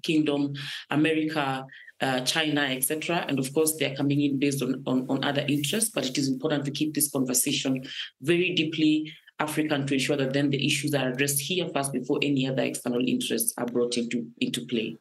Kingdom, 0.04 0.54
America, 0.90 1.66
uh, 2.02 2.22
China, 2.22 2.62
etc. 2.62 3.26
And 3.28 3.40
of 3.40 3.54
course, 3.54 3.76
they're 3.78 3.96
coming 3.96 4.22
in 4.22 4.40
based 4.40 4.62
on, 4.62 4.84
on, 4.86 5.06
on 5.10 5.24
other 5.24 5.46
interests, 5.48 5.92
but 5.94 6.06
it 6.06 6.18
is 6.18 6.30
important 6.30 6.66
to 6.66 6.72
keep 6.72 6.94
this 6.94 7.12
conversation 7.12 7.84
very 8.22 8.54
deeply 8.56 9.12
African 9.40 9.88
to 9.88 9.94
ensure 9.94 10.18
that 10.18 10.34
then 10.34 10.50
the 10.50 10.66
issues 10.66 10.94
are 10.94 11.10
addressed 11.10 11.40
here 11.40 11.68
first 11.74 11.94
before 11.94 12.20
any 12.22 12.48
other 12.48 12.64
external 12.64 13.02
interests 13.06 13.54
are 13.58 13.66
brought 13.66 13.98
into, 13.98 14.28
into 14.40 14.66
play. 14.66 14.98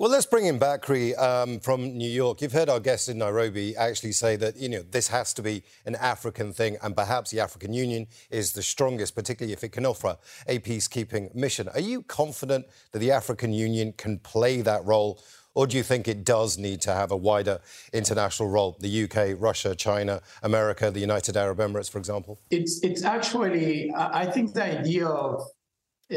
Well, 0.00 0.08
let's 0.08 0.24
bring 0.24 0.46
in 0.46 0.58
Bakry 0.58 1.14
um, 1.18 1.60
from 1.60 1.82
New 1.98 2.08
York. 2.08 2.40
You've 2.40 2.54
heard 2.54 2.70
our 2.70 2.80
guest 2.80 3.10
in 3.10 3.18
Nairobi 3.18 3.76
actually 3.76 4.12
say 4.12 4.34
that 4.36 4.56
you 4.56 4.66
know 4.66 4.80
this 4.80 5.08
has 5.08 5.34
to 5.34 5.42
be 5.42 5.62
an 5.84 5.94
African 5.96 6.54
thing, 6.54 6.78
and 6.82 6.96
perhaps 6.96 7.30
the 7.30 7.40
African 7.40 7.74
Union 7.74 8.06
is 8.30 8.52
the 8.52 8.62
strongest, 8.62 9.14
particularly 9.14 9.52
if 9.52 9.62
it 9.62 9.72
can 9.72 9.84
offer 9.84 10.16
a 10.46 10.58
peacekeeping 10.58 11.34
mission. 11.34 11.68
Are 11.68 11.80
you 11.80 12.00
confident 12.00 12.64
that 12.92 13.00
the 13.00 13.10
African 13.10 13.52
Union 13.52 13.92
can 13.92 14.20
play 14.20 14.62
that 14.62 14.82
role, 14.86 15.22
or 15.54 15.66
do 15.66 15.76
you 15.76 15.82
think 15.82 16.06
it 16.06 16.24
does 16.24 16.58
need 16.58 16.80
to 16.82 16.92
have 16.92 17.10
a 17.10 17.16
wider 17.16 17.60
international 17.92 18.48
role? 18.48 18.76
The 18.80 19.04
UK, 19.04 19.36
Russia, 19.38 19.74
China, 19.74 20.22
America, 20.42 20.90
the 20.90 21.00
United 21.00 21.36
Arab 21.36 21.58
Emirates, 21.58 21.90
for 21.90 21.98
example. 21.98 22.40
It's 22.50 22.80
it's 22.82 23.04
actually 23.04 23.92
I 23.94 24.26
think 24.26 24.54
the 24.54 24.64
idea 24.64 25.06
of 25.06 25.42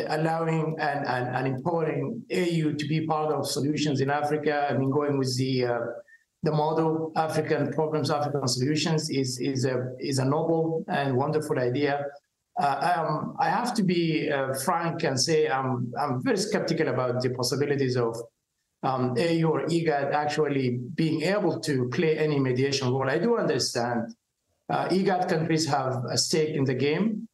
allowing 0.07 0.75
and, 0.79 1.05
and, 1.07 1.47
and 1.47 2.23
AU 2.31 2.73
to 2.73 2.87
be 2.87 3.05
part 3.05 3.31
of 3.31 3.47
solutions 3.47 4.01
in 4.01 4.09
Africa. 4.09 4.67
I 4.69 4.77
mean, 4.77 4.89
going 4.89 5.17
with 5.17 5.37
the 5.37 5.65
uh, 5.65 5.79
the 6.43 6.51
model 6.51 7.11
African 7.15 7.71
problems, 7.71 8.11
African 8.11 8.47
solutions 8.47 9.09
is 9.09 9.39
is 9.39 9.65
a 9.65 9.93
is 9.99 10.19
a 10.19 10.25
noble 10.25 10.83
and 10.87 11.15
wonderful 11.15 11.59
idea. 11.59 12.05
Uh, 12.59 12.93
um, 12.97 13.35
I 13.39 13.49
have 13.49 13.73
to 13.75 13.83
be 13.83 14.29
uh, 14.29 14.53
frank 14.53 15.03
and 15.03 15.19
say 15.19 15.47
I'm 15.47 15.91
I'm 15.99 16.21
very 16.23 16.37
skeptical 16.37 16.87
about 16.89 17.21
the 17.21 17.29
possibilities 17.31 17.95
of 17.97 18.15
um, 18.83 19.15
AU 19.17 19.47
or 19.47 19.65
IGAD 19.65 20.11
actually 20.13 20.79
being 20.95 21.23
able 21.23 21.59
to 21.61 21.89
play 21.89 22.17
any 22.17 22.39
mediation 22.39 22.89
role. 22.89 23.09
I 23.09 23.17
do 23.17 23.37
understand 23.37 24.13
uh, 24.69 24.87
IGAD 24.89 25.29
countries 25.29 25.65
have 25.67 26.03
a 26.09 26.17
stake 26.17 26.55
in 26.55 26.65
the 26.65 26.73
game, 26.73 27.27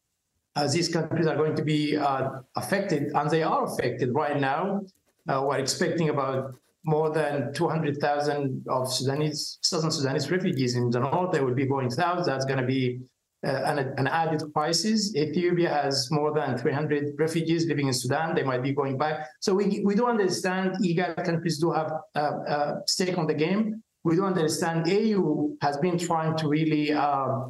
as 0.56 0.72
these 0.72 0.88
countries 0.88 1.26
are 1.26 1.36
going 1.36 1.56
to 1.56 1.64
be 1.64 1.96
uh, 1.96 2.30
affected, 2.56 3.12
and 3.14 3.30
they 3.30 3.42
are 3.42 3.64
affected 3.64 4.14
right 4.14 4.40
now. 4.40 4.82
Uh, 5.28 5.42
we're 5.46 5.58
expecting 5.58 6.08
about 6.08 6.54
more 6.84 7.10
than 7.10 7.52
200,000 7.52 8.64
of 8.68 8.92
Sudanese, 8.92 9.58
Southern 9.62 9.90
Sudanese 9.90 10.30
refugees 10.30 10.76
in 10.76 10.90
the 10.90 11.00
north. 11.00 11.32
They 11.32 11.40
will 11.40 11.54
be 11.54 11.66
going 11.66 11.90
south. 11.90 12.26
That's 12.26 12.44
going 12.44 12.60
to 12.60 12.66
be 12.66 13.00
uh, 13.00 13.00
an, 13.42 13.78
an, 13.96 14.06
added 14.06 14.42
crisis. 14.52 15.14
Ethiopia 15.16 15.70
has 15.70 16.10
more 16.10 16.32
than 16.34 16.58
300 16.58 17.14
refugees 17.18 17.66
living 17.66 17.88
in 17.88 17.94
Sudan. 17.94 18.34
They 18.34 18.42
might 18.42 18.62
be 18.62 18.72
going 18.72 18.98
back. 18.98 19.26
So 19.40 19.54
we, 19.54 19.80
we 19.84 19.94
do 19.94 20.06
understand 20.06 20.76
IGAD 20.82 21.24
countries 21.24 21.58
do 21.58 21.70
have 21.72 21.90
a, 22.14 22.20
a 22.20 22.82
stake 22.86 23.16
on 23.16 23.26
the 23.26 23.34
game. 23.34 23.82
We 24.04 24.16
do 24.16 24.24
understand 24.24 24.88
AU 24.88 25.56
has 25.62 25.76
been 25.78 25.98
trying 25.98 26.36
to 26.38 26.48
really 26.48 26.92
uh, 26.92 27.46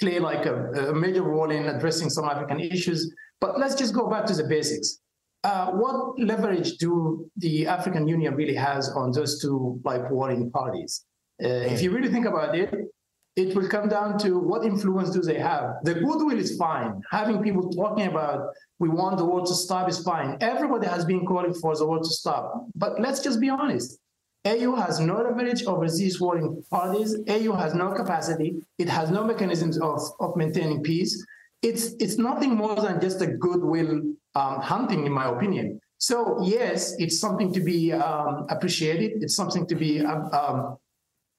play 0.00 0.18
like 0.18 0.46
a, 0.46 0.90
a, 0.90 0.94
major 0.94 1.22
role 1.22 1.50
in 1.50 1.66
addressing 1.66 2.10
some 2.10 2.24
African 2.24 2.60
issues. 2.60 3.14
But 3.40 3.58
let's 3.58 3.74
just 3.74 3.94
go 3.94 4.08
back 4.08 4.26
to 4.26 4.34
the 4.34 4.44
basics. 4.44 4.98
Uh, 5.44 5.72
what 5.72 6.18
leverage 6.18 6.76
do 6.78 7.28
the 7.36 7.66
African 7.66 8.06
Union 8.06 8.34
really 8.34 8.54
has 8.54 8.88
on 8.90 9.10
those 9.12 9.40
two 9.40 9.80
like 9.84 10.10
warring 10.10 10.50
parties? 10.50 11.04
Uh, 11.42 11.48
if 11.74 11.82
you 11.82 11.90
really 11.90 12.10
think 12.10 12.26
about 12.26 12.56
it, 12.56 12.72
it 13.36 13.56
will 13.56 13.68
come 13.68 13.88
down 13.88 14.18
to 14.18 14.38
what 14.38 14.64
influence 14.64 15.10
do 15.10 15.22
they 15.22 15.38
have. 15.38 15.76
The 15.84 15.94
goodwill 15.94 16.38
is 16.38 16.56
fine. 16.56 17.00
Having 17.10 17.42
people 17.42 17.70
talking 17.70 18.06
about 18.06 18.50
we 18.78 18.88
want 18.88 19.16
the 19.16 19.24
war 19.24 19.40
to 19.40 19.54
stop 19.54 19.88
is 19.88 20.00
fine. 20.00 20.36
Everybody 20.40 20.86
has 20.86 21.04
been 21.04 21.24
calling 21.24 21.54
for 21.54 21.74
the 21.76 21.86
war 21.86 21.98
to 21.98 22.04
stop. 22.04 22.66
But 22.74 23.00
let's 23.00 23.20
just 23.20 23.40
be 23.40 23.48
honest. 23.48 23.98
AU 24.44 24.74
has 24.74 24.98
no 24.98 25.18
leverage 25.18 25.62
over 25.64 25.88
these 25.88 26.20
warring 26.20 26.62
parties. 26.68 27.16
AU 27.28 27.52
has 27.54 27.74
no 27.74 27.92
capacity. 27.92 28.56
It 28.78 28.88
has 28.88 29.10
no 29.10 29.24
mechanisms 29.24 29.78
of, 29.78 30.00
of 30.18 30.36
maintaining 30.36 30.82
peace. 30.82 31.24
It's, 31.62 31.94
it's 32.00 32.18
nothing 32.18 32.56
more 32.56 32.74
than 32.74 33.00
just 33.00 33.22
a 33.22 33.28
goodwill 33.28 34.02
um, 34.34 34.60
hunting, 34.60 35.06
in 35.06 35.12
my 35.12 35.30
opinion. 35.30 35.80
So, 35.98 36.42
yes, 36.42 36.96
it's 36.98 37.20
something 37.20 37.52
to 37.54 37.60
be 37.60 37.92
um, 37.92 38.46
appreciated. 38.50 39.22
It's 39.22 39.36
something 39.36 39.64
to 39.68 39.76
be, 39.76 40.04
um, 40.04 40.28
um, 40.32 40.76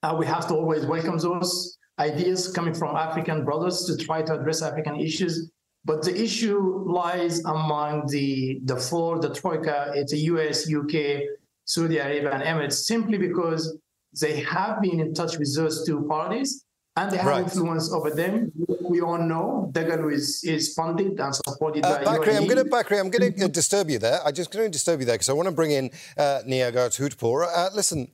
uh, 0.02 0.16
we 0.18 0.24
have 0.24 0.48
to 0.48 0.54
always 0.54 0.86
welcome 0.86 1.18
those 1.18 1.76
ideas 1.98 2.50
coming 2.50 2.74
from 2.74 2.96
African 2.96 3.44
brothers 3.44 3.84
to 3.84 3.96
try 3.96 4.22
to 4.22 4.34
address 4.34 4.62
African 4.62 5.00
issues. 5.00 5.50
But 5.84 6.02
the 6.02 6.18
issue 6.20 6.84
lies 6.86 7.44
among 7.44 8.06
the, 8.08 8.60
the 8.64 8.76
four, 8.76 9.20
the 9.20 9.34
Troika, 9.34 9.92
it's 9.94 10.12
a 10.12 10.16
US, 10.16 10.72
UK, 10.72 11.22
Saudi 11.66 11.98
Arabia 11.98 12.32
and 12.32 12.42
Emirates 12.42 12.84
simply 12.84 13.18
because 13.18 13.78
they 14.20 14.40
have 14.40 14.80
been 14.80 15.00
in 15.00 15.14
touch 15.14 15.38
with 15.38 15.54
those 15.56 15.84
two 15.86 16.06
parties 16.08 16.64
and 16.96 17.10
they 17.10 17.16
have 17.16 17.26
right. 17.26 17.44
influence 17.44 17.92
over 17.92 18.10
them. 18.10 18.52
We 18.80 19.00
all 19.00 19.18
know 19.18 19.70
Dagalo 19.72 20.12
is, 20.12 20.44
is 20.44 20.74
funded 20.74 21.18
and 21.18 21.34
supported 21.34 21.84
uh, 21.84 22.04
by 22.04 22.18
Bakry, 22.18 22.36
I'm 22.36 22.46
going 22.46 22.64
to 22.64 22.70
Bakry, 22.70 23.00
I'm 23.00 23.10
going 23.10 23.32
to 23.34 23.48
disturb 23.48 23.90
you 23.90 23.98
there. 23.98 24.20
I'm 24.24 24.32
just 24.32 24.52
going 24.52 24.66
to 24.66 24.70
disturb 24.70 25.00
you 25.00 25.06
there 25.06 25.16
because 25.16 25.28
I 25.28 25.32
want 25.32 25.48
to 25.48 25.54
bring 25.54 25.72
in 25.72 25.90
uh, 26.16 26.42
Nyagoah 26.46 26.90
Tut 26.90 27.18
Pur. 27.18 27.44
Uh, 27.44 27.70
listen, 27.74 28.08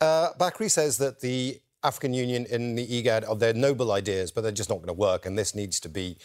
uh, 0.00 0.30
Bakry 0.38 0.70
says 0.70 0.96
that 0.98 1.20
the 1.20 1.60
African 1.84 2.14
Union 2.14 2.46
and 2.50 2.78
the 2.78 2.86
IGAD 2.86 3.28
are 3.28 3.36
their 3.36 3.54
noble 3.54 3.92
ideas, 3.92 4.30
but 4.30 4.42
they're 4.42 4.52
just 4.52 4.68
not 4.68 4.76
going 4.76 4.88
to 4.88 4.92
work, 4.92 5.26
and 5.26 5.38
this 5.38 5.54
needs 5.54 5.80
to 5.80 5.88
be 5.88 6.16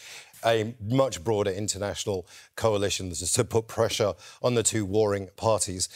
a 0.44 0.74
much 0.80 1.24
broader 1.24 1.50
international 1.50 2.26
coalition 2.56 3.10
to 3.10 3.44
put 3.44 3.66
pressure 3.66 4.14
on 4.42 4.54
the 4.54 4.62
two 4.62 4.84
warring 4.84 5.28
parties. 5.36 5.88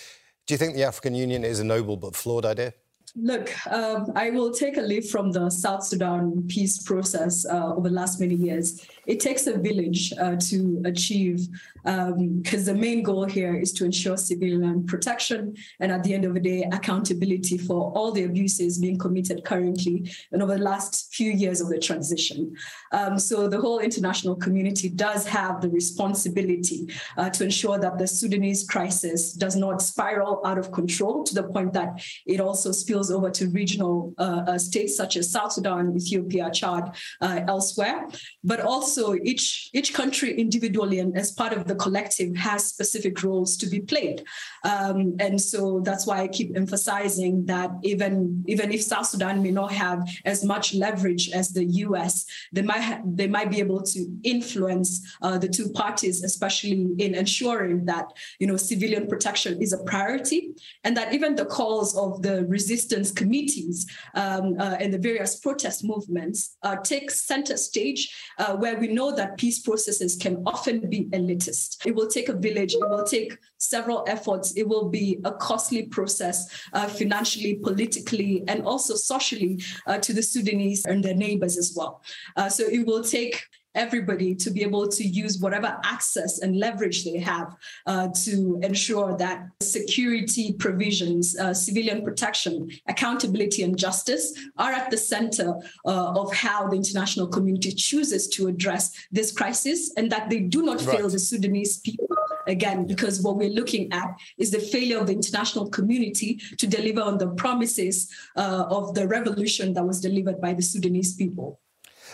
Do 0.46 0.54
you 0.54 0.58
think 0.58 0.74
the 0.74 0.82
African 0.82 1.14
Union 1.14 1.44
is 1.44 1.60
a 1.60 1.64
noble 1.64 1.96
but 1.96 2.16
flawed 2.16 2.44
idea? 2.44 2.74
Look, 3.14 3.54
um, 3.70 4.10
I 4.16 4.30
will 4.30 4.52
take 4.52 4.78
a 4.78 4.80
leaf 4.80 5.10
from 5.10 5.32
the 5.32 5.50
South 5.50 5.84
Sudan 5.84 6.44
peace 6.48 6.82
process 6.82 7.44
uh, 7.44 7.74
over 7.74 7.90
the 7.90 7.94
last 7.94 8.18
many 8.18 8.34
years. 8.34 8.80
It 9.06 9.20
takes 9.20 9.46
a 9.46 9.58
village 9.58 10.12
uh, 10.18 10.36
to 10.36 10.82
achieve, 10.84 11.48
because 11.84 12.68
um, 12.68 12.74
the 12.74 12.74
main 12.74 13.02
goal 13.02 13.24
here 13.24 13.54
is 13.58 13.72
to 13.72 13.84
ensure 13.84 14.16
civilian 14.16 14.86
protection 14.86 15.56
and 15.80 15.90
at 15.90 16.04
the 16.04 16.14
end 16.14 16.24
of 16.24 16.34
the 16.34 16.40
day, 16.40 16.62
accountability 16.72 17.58
for 17.58 17.90
all 17.96 18.12
the 18.12 18.24
abuses 18.24 18.78
being 18.78 18.98
committed 18.98 19.44
currently 19.44 20.10
and 20.30 20.42
over 20.42 20.56
the 20.56 20.62
last 20.62 21.12
few 21.12 21.32
years 21.32 21.60
of 21.60 21.68
the 21.68 21.78
transition. 21.78 22.54
Um, 22.92 23.18
so 23.18 23.48
the 23.48 23.60
whole 23.60 23.80
international 23.80 24.36
community 24.36 24.88
does 24.88 25.26
have 25.26 25.60
the 25.60 25.70
responsibility 25.70 26.88
uh, 27.16 27.30
to 27.30 27.44
ensure 27.44 27.78
that 27.78 27.98
the 27.98 28.06
Sudanese 28.06 28.64
crisis 28.64 29.32
does 29.32 29.56
not 29.56 29.82
spiral 29.82 30.40
out 30.44 30.58
of 30.58 30.70
control 30.70 31.24
to 31.24 31.34
the 31.34 31.44
point 31.44 31.72
that 31.72 32.00
it 32.26 32.40
also 32.40 32.70
spills 32.70 33.10
over 33.10 33.30
to 33.30 33.48
regional 33.50 34.14
uh, 34.18 34.42
uh, 34.46 34.58
states 34.58 34.96
such 34.96 35.16
as 35.16 35.30
South 35.30 35.52
Sudan, 35.52 35.96
Ethiopia, 35.96 36.50
Chad, 36.52 36.94
uh, 37.20 37.40
elsewhere, 37.48 38.06
but 38.44 38.60
also 38.60 38.91
also 38.98 39.14
each 39.24 39.70
each 39.72 39.94
country 39.94 40.38
individually 40.38 40.98
and 40.98 41.16
as 41.16 41.32
part 41.32 41.52
of 41.52 41.66
the 41.66 41.74
collective 41.74 42.36
has 42.36 42.66
specific 42.66 43.22
roles 43.22 43.56
to 43.56 43.66
be 43.66 43.80
played. 43.80 44.24
Um, 44.64 45.16
and 45.18 45.40
so 45.40 45.80
that's 45.80 46.06
why 46.06 46.20
i 46.22 46.28
keep 46.28 46.56
emphasizing 46.56 47.44
that 47.46 47.70
even 47.82 48.44
even 48.46 48.70
if 48.72 48.82
south 48.82 49.06
sudan 49.06 49.42
may 49.42 49.50
not 49.50 49.72
have 49.72 50.00
as 50.24 50.44
much 50.44 50.74
leverage 50.74 51.30
as 51.30 51.52
the 51.52 51.64
us 51.64 52.26
they 52.52 52.62
might 52.62 52.84
ha- 52.88 53.02
they 53.04 53.26
might 53.26 53.50
be 53.50 53.58
able 53.58 53.82
to 53.82 54.00
influence 54.22 54.90
uh, 55.22 55.38
the 55.38 55.48
two 55.48 55.68
parties 55.70 56.22
especially 56.22 56.88
in 56.98 57.14
ensuring 57.14 57.84
that 57.84 58.06
you 58.40 58.46
know 58.46 58.56
civilian 58.56 59.06
protection 59.06 59.60
is 59.60 59.72
a 59.72 59.82
priority 59.84 60.40
and 60.84 60.96
that 60.96 61.12
even 61.12 61.34
the 61.34 61.44
calls 61.44 61.96
of 61.96 62.22
the 62.22 62.44
resistance 62.46 63.10
committees 63.10 63.86
um, 64.14 64.54
uh, 64.58 64.76
and 64.80 64.92
the 64.92 64.98
various 64.98 65.36
protest 65.36 65.84
movements 65.84 66.56
uh, 66.62 66.76
take 66.76 67.10
center 67.10 67.56
stage 67.56 68.02
uh, 68.38 68.54
where 68.56 68.76
we 68.82 68.88
know 68.88 69.14
that 69.14 69.38
peace 69.38 69.60
processes 69.60 70.16
can 70.16 70.42
often 70.44 70.90
be 70.90 71.04
elitist. 71.16 71.86
It 71.86 71.94
will 71.94 72.08
take 72.08 72.28
a 72.28 72.32
village, 72.32 72.74
it 72.74 72.80
will 72.80 73.04
take 73.04 73.38
several 73.58 74.04
efforts, 74.08 74.54
it 74.56 74.66
will 74.66 74.88
be 74.88 75.20
a 75.24 75.30
costly 75.30 75.84
process 75.84 76.36
uh, 76.72 76.88
financially, 76.88 77.54
politically, 77.62 78.42
and 78.48 78.64
also 78.64 78.96
socially 78.96 79.62
uh, 79.86 79.98
to 79.98 80.12
the 80.12 80.22
Sudanese 80.22 80.84
and 80.84 80.98
their 81.04 81.14
neighbors 81.14 81.56
as 81.56 81.72
well. 81.76 82.02
Uh, 82.36 82.48
so 82.48 82.64
it 82.64 82.84
will 82.84 83.04
take 83.04 83.36
everybody 83.74 84.34
to 84.34 84.50
be 84.50 84.62
able 84.62 84.88
to 84.88 85.04
use 85.04 85.38
whatever 85.38 85.78
access 85.84 86.40
and 86.40 86.58
leverage 86.58 87.04
they 87.04 87.18
have 87.18 87.56
uh, 87.86 88.08
to 88.24 88.60
ensure 88.62 89.16
that 89.16 89.46
security 89.60 90.52
provisions, 90.52 91.38
uh, 91.38 91.54
civilian 91.54 92.04
protection, 92.04 92.70
accountability, 92.88 93.62
and 93.62 93.78
justice 93.78 94.32
are 94.58 94.72
at 94.72 94.90
the 94.90 94.96
center 94.96 95.54
uh, 95.86 96.12
of 96.12 96.32
how 96.34 96.68
the 96.68 96.76
international 96.76 97.26
community 97.26 97.72
chooses 97.72 98.28
to 98.28 98.48
address 98.48 98.92
this 99.10 99.32
crisis 99.32 99.92
and 99.96 100.10
that 100.10 100.28
they 100.28 100.40
do 100.40 100.62
not 100.62 100.84
right. 100.84 100.96
fail 100.96 101.08
the 101.08 101.18
Sudanese 101.18 101.78
people 101.80 102.06
again, 102.48 102.86
because 102.86 103.22
what 103.22 103.36
we're 103.36 103.50
looking 103.50 103.92
at 103.92 104.10
is 104.36 104.50
the 104.50 104.58
failure 104.58 104.98
of 104.98 105.06
the 105.06 105.12
international 105.12 105.68
community 105.70 106.40
to 106.58 106.66
deliver 106.66 107.00
on 107.00 107.18
the 107.18 107.28
promises 107.28 108.10
uh, 108.36 108.64
of 108.68 108.94
the 108.94 109.06
revolution 109.06 109.72
that 109.72 109.84
was 109.84 110.00
delivered 110.00 110.40
by 110.40 110.52
the 110.52 110.62
Sudanese 110.62 111.14
people. 111.14 111.60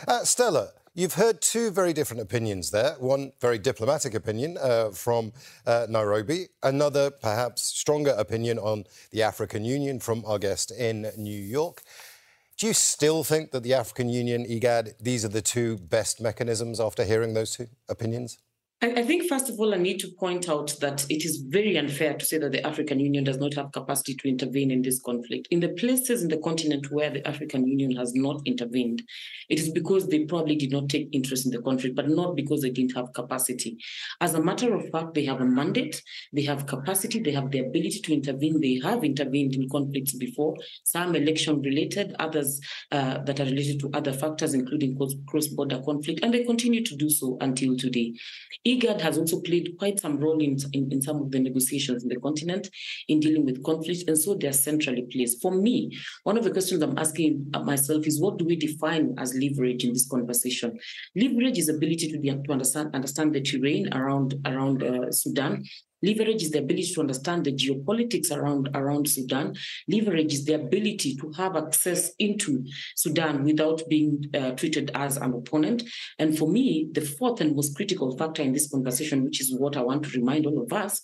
Uh, 0.07 0.23
Stella, 0.23 0.69
You've 0.99 1.15
heard 1.15 1.41
two 1.41 1.71
very 1.71 1.93
different 1.93 2.23
opinions 2.23 2.73
there. 2.73 2.97
One 2.99 3.31
very 3.41 3.57
diplomatic 3.57 4.15
opinion 4.15 4.59
uh, 4.61 4.91
from 4.91 5.33
uh, 5.65 5.87
Nairobi, 5.89 6.49
another 6.61 7.09
perhaps 7.13 7.63
stronger 7.63 8.17
opinion 8.19 8.59
on 8.59 8.83
the 9.13 9.23
African 9.23 9.65
Union 9.65 10.01
from 10.01 10.25
our 10.27 10.41
guest 10.41 10.73
in 10.73 11.09
New 11.17 11.41
York. 11.41 11.85
Do 12.57 12.67
you 12.67 12.73
still 12.73 13.23
think 13.23 13.53
that 13.53 13.63
the 13.63 13.75
African 13.75 14.09
Union, 14.09 14.45
IGAD, 14.45 14.95
these 15.01 15.25
are 15.25 15.29
the 15.29 15.41
two 15.41 15.77
best 15.79 16.21
mechanisms 16.21 16.81
after 16.81 17.05
hearing 17.05 17.33
those 17.33 17.55
two 17.55 17.69
opinions? 17.89 18.37
I, 18.81 19.03
think, 19.03 19.29
first 19.29 19.49
of 19.49 19.59
all, 19.59 19.75
I 19.75 19.77
need 19.77 19.99
to 20.01 20.13
point 20.21 20.49
out 20.49 20.73
that 20.81 21.05
it 21.11 21.25
is 21.25 21.43
very 21.49 21.77
unfair 21.77 22.15
to 22.15 22.25
say 22.25 22.39
that 22.39 22.53
the 22.53 22.65
African 22.65 23.01
Union 23.01 23.25
does 23.25 23.39
not 23.39 23.53
have 23.55 23.73
capacity 23.73 24.15
to 24.15 24.29
intervene 24.29 24.71
in 24.71 24.83
this 24.83 25.01
conflict. 25.01 25.49
In 25.51 25.59
the 25.59 25.71
places 25.71 26.23
in 26.23 26.29
the 26.29 26.39
continent 26.39 26.93
where 26.93 27.11
the 27.11 27.27
African 27.27 27.67
Union 27.67 27.97
has 27.97 28.15
not 28.15 28.41
intervened, 28.45 29.03
it 29.49 29.59
is 29.59 29.71
because 29.71 30.07
they 30.07 30.27
probably 30.27 30.55
did 30.55 30.71
not 30.71 30.89
take 30.89 31.09
interest 31.11 31.45
in 31.45 31.51
the 31.51 31.61
conflict, 31.61 31.97
but 31.97 32.09
not 32.09 32.37
because 32.37 32.63
they 32.63 32.71
didn't 32.71 32.95
have 32.95 33.13
capacity. 33.15 33.79
As 34.21 34.35
a 34.35 34.41
matter 34.41 34.73
of 34.73 34.89
fact, 34.91 35.15
they 35.15 35.25
have 35.25 35.41
a 35.41 35.45
mandate, 35.45 36.01
they 36.33 36.43
have 36.43 36.67
capacity, 36.67 37.21
they 37.21 37.33
have 37.33 37.51
the 37.51 37.59
ability 37.59 37.99
to 37.99 38.15
intervene. 38.15 38.61
They 38.61 38.81
have 38.85 39.03
intervened 39.03 39.57
in 39.57 39.69
conflicts 39.71 40.15
before, 40.15 40.55
some 40.85 41.17
election 41.17 41.63
related, 41.63 42.15
others 42.21 42.61
uh, 42.93 43.19
that 43.25 43.41
are 43.41 43.45
related 43.45 43.81
to 43.81 43.91
other 43.93 44.13
factors, 44.13 44.55
including 44.55 44.97
cross 45.27 45.49
border 45.49 45.83
conflict, 45.85 46.21
and 46.23 46.33
they 46.33 46.45
continue 46.45 46.85
to 46.85 46.95
do 46.95 47.11
so 47.11 47.39
until 47.41 47.77
today. 47.77 48.15
IGAD 48.69 49.01
has 49.01 49.19
also 49.19 49.41
played 49.41 49.77
quite 49.79 49.99
some 50.01 50.19
role 50.19 50.41
in, 50.41 50.57
in, 50.73 50.93
in, 50.93 51.01
some 51.01 51.23
of 51.23 51.31
the 51.31 51.41
negotiations 51.41 52.03
in 52.03 52.09
the 52.09 52.17
continent 52.17 52.69
in 53.09 53.21
dealing 53.21 53.45
with 53.45 53.65
conflict, 53.65 54.05
and 54.09 54.19
so 54.19 54.35
they're 54.35 54.53
centrally 54.53 55.07
placed. 55.11 55.41
For 55.41 55.53
me, 55.53 55.97
one 56.25 56.37
of 56.37 56.45
the 56.45 56.51
questions 56.51 56.83
I'm 56.83 56.99
asking 56.99 57.51
myself 57.65 58.07
is 58.07 58.21
what 58.21 58.39
do 58.39 58.45
we 58.45 58.57
define 58.57 59.15
as 59.19 59.35
leverage 59.35 59.85
in 59.85 59.93
this 59.93 60.09
conversation? 60.09 60.79
Leverage 61.17 61.59
is 61.59 61.69
ability 61.69 62.13
to, 62.13 62.19
to 62.19 62.53
understand, 62.53 62.95
understand 62.95 63.35
the 63.35 63.41
terrain 63.41 63.93
around, 63.95 64.35
around 64.45 64.83
uh, 64.83 65.11
Sudan 65.11 65.65
Leverage 66.03 66.43
is 66.43 66.51
the 66.51 66.61
ability 66.61 66.93
to 66.95 67.01
understand 67.01 67.45
the 67.45 67.53
geopolitics 67.53 68.31
around, 68.31 68.69
around 68.75 69.09
Sudan. 69.09 69.55
Leverage 69.89 70.33
is 70.33 70.45
the 70.45 70.55
ability 70.55 71.17
to 71.17 71.33
have 71.33 71.57
access 71.57 72.13
into 72.19 72.65
Sudan 72.97 73.45
without 73.45 73.83
being 73.89 74.25
uh, 74.35 74.53
treated 74.53 74.91
as 74.95 75.17
an 75.17 75.35
opponent. 75.35 75.83
And 76.19 76.37
for 76.39 76.49
me, 76.49 76.89
the 76.93 77.01
fourth 77.01 77.41
and 77.41 77.57
most 77.57 77.77
critical 77.77 78.17
factor 78.17 78.43
in 78.43 78.53
this 78.53 78.71
conversation, 78.71 79.25
which 79.25 79.41
is 79.41 79.55
what 79.57 79.77
I 79.77 79.83
want 79.83 80.05
to 80.05 80.19
remind 80.19 80.47
all 80.47 80.63
of 80.63 80.73
us, 80.73 81.01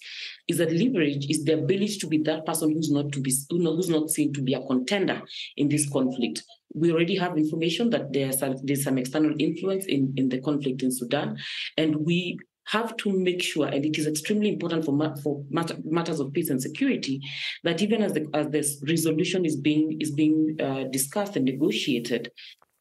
is 0.49 0.59
that 0.59 0.73
leverage 0.73 1.27
is 1.29 1.45
the 1.45 1.55
ability 1.55 1.99
to 1.99 2.07
be 2.07 2.19
that 2.19 2.47
person 2.47 2.73
who's 2.73 2.91
not 2.91 3.13
to 3.13 3.21
be 3.21 3.33
who's 3.51 3.89
not 3.89 4.11
seen 4.11 4.33
to 4.35 4.43
be 4.43 4.55
a 4.55 4.63
contender 4.67 5.23
in 5.57 5.69
this 5.69 5.89
conflict 5.91 6.43
we 6.75 6.91
already 6.91 7.17
have 7.17 7.39
information 7.39 7.89
that 7.91 8.13
there's 8.13 8.41
some, 8.41 8.57
there's 8.65 8.83
some 8.83 8.99
external 8.99 9.35
influence 9.39 9.87
in, 9.87 10.13
in 10.17 10.29
the 10.29 10.41
conflict 10.41 10.83
in 10.83 10.91
Sudan, 10.91 11.39
and 11.77 11.95
we 11.97 12.39
have 12.67 12.97
to 12.99 13.13
make 13.13 13.43
sure, 13.43 13.67
and 13.67 13.85
it 13.85 13.99
is 13.99 14.07
extremely 14.07 14.49
important 14.49 14.85
for, 14.85 15.15
for 15.23 15.45
matter, 15.51 15.77
matters 15.85 16.21
of 16.21 16.33
peace 16.33 16.51
and 16.51 16.61
security, 16.61 17.21
that 17.63 17.83
even 17.83 18.03
as 18.03 18.13
the 18.13 18.27
as 18.35 18.49
this 18.49 18.83
resolution 18.89 19.45
is 19.45 19.57
being 19.57 19.97
is 20.01 20.11
being 20.11 20.57
uh, 20.61 20.85
discussed 20.85 21.37
and 21.37 21.45
negotiated, 21.45 22.31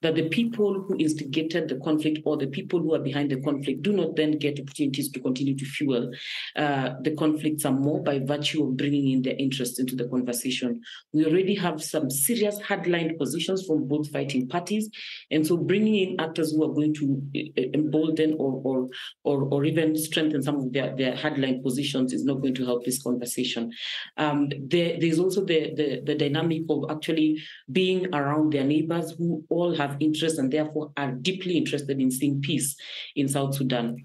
that 0.03 0.15
the 0.15 0.29
people 0.29 0.83
who 0.83 0.95
instigated 0.97 1.69
the 1.69 1.79
conflict 1.83 2.19
or 2.25 2.37
the 2.37 2.47
people 2.47 2.79
who 2.79 2.93
are 2.93 2.99
behind 2.99 3.31
the 3.31 3.41
conflict 3.41 3.81
do 3.81 3.93
not 3.93 4.15
then 4.15 4.37
get 4.37 4.59
opportunities 4.59 5.09
to 5.09 5.19
continue 5.19 5.55
to 5.55 5.65
fuel 5.65 6.11
uh, 6.57 6.89
the 7.01 7.15
conflict 7.15 7.61
some 7.61 7.81
more 7.81 8.03
by 8.03 8.19
virtue 8.19 8.63
of 8.67 8.77
bringing 8.77 9.11
in 9.11 9.21
their 9.21 9.35
interest 9.37 9.79
into 9.79 9.95
the 9.95 10.07
conversation. 10.09 10.81
We 11.13 11.25
already 11.25 11.55
have 11.55 11.81
some 11.81 12.09
serious 12.09 12.59
hardline 12.59 13.17
positions 13.17 13.65
from 13.65 13.87
both 13.87 14.11
fighting 14.11 14.47
parties, 14.47 14.89
and 15.31 15.47
so 15.47 15.57
bringing 15.57 15.95
in 15.95 16.19
actors 16.19 16.51
who 16.51 16.63
are 16.63 16.73
going 16.73 16.93
to 16.95 17.21
uh, 17.35 17.61
embolden 17.73 18.35
or 18.37 18.61
or 18.63 18.89
or, 19.23 19.43
or 19.53 19.65
even 19.65 19.95
strengthen 19.95 20.43
some 20.43 20.57
of 20.57 20.73
their, 20.73 20.95
their 20.95 21.13
hardline 21.13 21.63
positions 21.63 22.11
is 22.11 22.25
not 22.25 22.41
going 22.41 22.55
to 22.55 22.65
help 22.65 22.83
this 22.83 23.01
conversation. 23.01 23.71
Um, 24.17 24.49
there, 24.67 24.99
there's 24.99 25.19
also 25.19 25.45
the, 25.45 25.73
the 25.75 26.01
the 26.03 26.15
dynamic 26.15 26.63
of 26.69 26.91
actually 26.91 27.41
being 27.71 28.13
around 28.13 28.51
their 28.51 28.65
neighbors 28.65 29.15
who 29.17 29.43
all 29.49 29.73
have 29.75 29.92
have 29.93 30.01
interest 30.01 30.39
and 30.39 30.51
therefore 30.51 30.91
are 30.97 31.11
deeply 31.11 31.57
interested 31.57 31.99
in 31.99 32.11
seeing 32.11 32.41
peace 32.41 32.75
in 33.15 33.27
South 33.27 33.55
Sudan. 33.55 33.97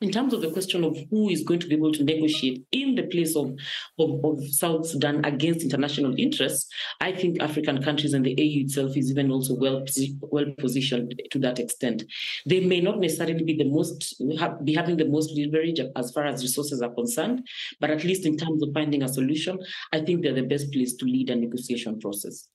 In 0.00 0.12
terms 0.12 0.32
of 0.32 0.42
the 0.42 0.52
question 0.52 0.84
of 0.84 0.96
who 1.10 1.28
is 1.28 1.42
going 1.42 1.58
to 1.58 1.66
be 1.66 1.74
able 1.74 1.90
to 1.90 2.04
negotiate 2.04 2.64
in 2.70 2.94
the 2.94 3.02
place 3.02 3.34
of, 3.34 3.52
of, 3.98 4.24
of, 4.24 4.48
South 4.48 4.86
Sudan 4.86 5.24
against 5.24 5.64
international 5.64 6.14
interests, 6.16 6.70
I 7.00 7.10
think 7.10 7.42
African 7.42 7.82
countries 7.82 8.14
and 8.14 8.24
the 8.24 8.30
AU 8.34 8.62
itself 8.64 8.96
is 8.96 9.10
even 9.10 9.32
also 9.32 9.54
well, 9.56 9.84
well 10.20 10.44
positioned 10.56 11.20
to 11.32 11.40
that 11.40 11.58
extent. 11.58 12.04
They 12.46 12.60
may 12.60 12.80
not 12.80 13.00
necessarily 13.00 13.42
be 13.42 13.56
the 13.56 13.64
most 13.64 14.22
be 14.64 14.74
having 14.74 14.98
the 14.98 15.04
most 15.04 15.36
leverage 15.36 15.80
as 15.96 16.12
far 16.12 16.26
as 16.26 16.42
resources 16.42 16.80
are 16.80 16.94
concerned, 16.94 17.44
but 17.80 17.90
at 17.90 18.04
least 18.04 18.24
in 18.24 18.36
terms 18.36 18.62
of 18.62 18.72
finding 18.72 19.02
a 19.02 19.08
solution, 19.08 19.58
I 19.92 19.98
think 20.02 20.22
they're 20.22 20.32
the 20.32 20.42
best 20.42 20.72
place 20.72 20.94
to 20.94 21.06
lead 21.06 21.30
a 21.30 21.34
negotiation 21.34 21.98
process. 21.98 22.46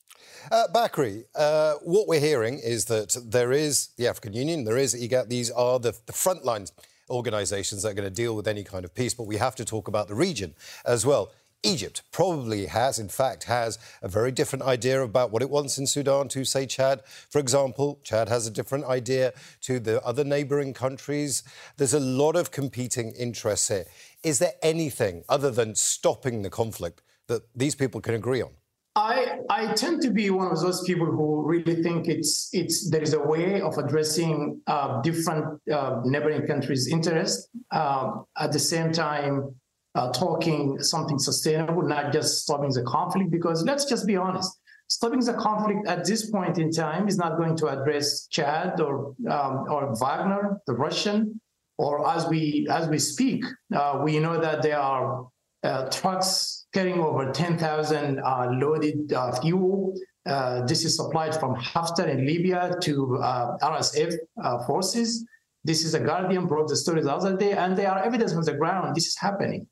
Uh, 0.51 0.67
Bakry, 0.73 1.23
uh, 1.35 1.75
what 1.83 2.07
we're 2.07 2.19
hearing 2.19 2.59
is 2.59 2.85
that 2.85 3.15
there 3.25 3.51
is 3.51 3.89
the 3.97 4.07
African 4.07 4.33
Union, 4.33 4.63
there 4.63 4.77
is 4.77 4.93
IGAD. 4.93 5.29
These 5.29 5.51
are 5.51 5.79
the, 5.79 5.95
the 6.05 6.13
frontline 6.13 6.71
organisations 7.09 7.83
that 7.83 7.89
are 7.89 7.93
going 7.93 8.07
to 8.07 8.13
deal 8.13 8.35
with 8.35 8.47
any 8.47 8.63
kind 8.63 8.85
of 8.85 8.93
peace, 8.93 9.13
but 9.13 9.27
we 9.27 9.37
have 9.37 9.55
to 9.55 9.65
talk 9.65 9.87
about 9.87 10.07
the 10.07 10.15
region 10.15 10.53
as 10.85 11.05
well. 11.05 11.31
Egypt 11.65 12.01
probably 12.11 12.65
has, 12.65 12.99
in 12.99 13.07
fact, 13.07 13.45
has 13.45 13.79
a 14.01 14.09
very 14.09 14.31
different 14.31 14.63
idea 14.63 15.01
about 15.01 15.31
what 15.31 15.41
it 15.41 15.49
wants 15.49 15.77
in 15.77 15.87
Sudan 15.87 16.27
to, 16.27 16.43
say, 16.43 16.65
Chad. 16.65 17.01
For 17.29 17.39
example, 17.39 17.99
Chad 18.03 18.27
has 18.27 18.45
a 18.45 18.51
different 18.51 18.83
idea 18.83 19.33
to 19.61 19.79
the 19.79 20.03
other 20.03 20.25
neighbouring 20.25 20.73
countries. 20.73 21.41
There's 21.77 21.93
a 21.93 22.01
lot 22.01 22.35
of 22.35 22.51
competing 22.51 23.13
interests 23.13 23.69
here. 23.69 23.85
Is 24.23 24.39
there 24.39 24.53
anything 24.61 25.23
other 25.29 25.51
than 25.51 25.73
stopping 25.75 26.41
the 26.41 26.49
conflict 26.49 27.01
that 27.27 27.43
these 27.55 27.75
people 27.75 28.01
can 28.01 28.13
agree 28.13 28.41
on? 28.41 28.51
I 28.95 29.39
I 29.49 29.73
tend 29.73 30.01
to 30.03 30.11
be 30.11 30.29
one 30.29 30.51
of 30.51 30.59
those 30.61 30.83
people 30.83 31.07
who 31.07 31.43
really 31.47 31.81
think 31.81 32.07
it's 32.07 32.49
it's 32.53 32.91
there 32.91 33.01
is 33.01 33.13
a 33.13 33.19
way 33.19 33.59
of 33.59 33.77
addressing 33.77 34.61
uh, 34.67 35.01
different 35.01 35.59
uh, 35.71 36.01
neighboring 36.03 36.45
countries' 36.45 36.87
interests 36.87 37.49
uh, 37.71 38.11
at 38.37 38.51
the 38.51 38.59
same 38.59 38.91
time 38.91 39.55
uh, 39.95 40.11
talking 40.11 40.79
something 40.79 41.17
sustainable, 41.17 41.81
not 41.81 42.13
just 42.13 42.43
stopping 42.43 42.69
the 42.71 42.83
conflict. 42.83 43.31
Because 43.31 43.63
let's 43.63 43.85
just 43.85 44.05
be 44.05 44.15
honest, 44.15 44.59
stopping 44.87 45.21
the 45.21 45.33
conflict 45.33 45.87
at 45.87 46.05
this 46.05 46.29
point 46.29 46.59
in 46.59 46.71
time 46.71 47.07
is 47.07 47.17
not 47.17 47.37
going 47.37 47.55
to 47.57 47.67
address 47.67 48.27
Chad 48.27 48.79
or 48.79 49.15
um, 49.29 49.65
or 49.71 49.95
Wagner, 49.99 50.61
the 50.67 50.73
Russian, 50.73 51.41
or 51.79 52.07
as 52.07 52.27
we 52.27 52.67
as 52.69 52.87
we 52.87 52.99
speak, 52.99 53.43
uh, 53.75 54.01
we 54.03 54.19
know 54.19 54.39
that 54.39 54.61
there 54.61 54.79
are 54.79 55.27
uh, 55.63 55.89
trucks 55.89 56.62
carrying 56.73 56.99
over 56.99 57.31
10,000 57.31 58.19
uh, 58.19 58.47
loaded 58.53 59.13
uh, 59.13 59.31
fuel. 59.39 59.93
Uh, 60.25 60.65
this 60.65 60.83
is 60.85 60.95
supplied 60.95 61.35
from 61.35 61.55
Haftar 61.55 62.09
in 62.09 62.25
Libya 62.25 62.75
to 62.81 63.17
uh, 63.17 63.57
RSF 63.61 64.13
uh, 64.43 64.65
forces. 64.65 65.25
This 65.63 65.85
is 65.85 65.91
the 65.91 65.99
Guardian 65.99 66.47
brought 66.47 66.67
the 66.67 66.75
story 66.75 67.01
the 67.01 67.13
other 67.13 67.37
day, 67.37 67.53
and 67.53 67.77
there 67.77 67.91
are 67.91 68.03
evidence 68.03 68.33
on 68.33 68.43
the 68.43 68.53
ground 68.53 68.95
this 68.95 69.07
is 69.07 69.17
happening. 69.17 69.67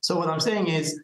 So 0.00 0.18
what 0.18 0.28
I'm 0.28 0.40
saying 0.40 0.68
is, 0.68 1.00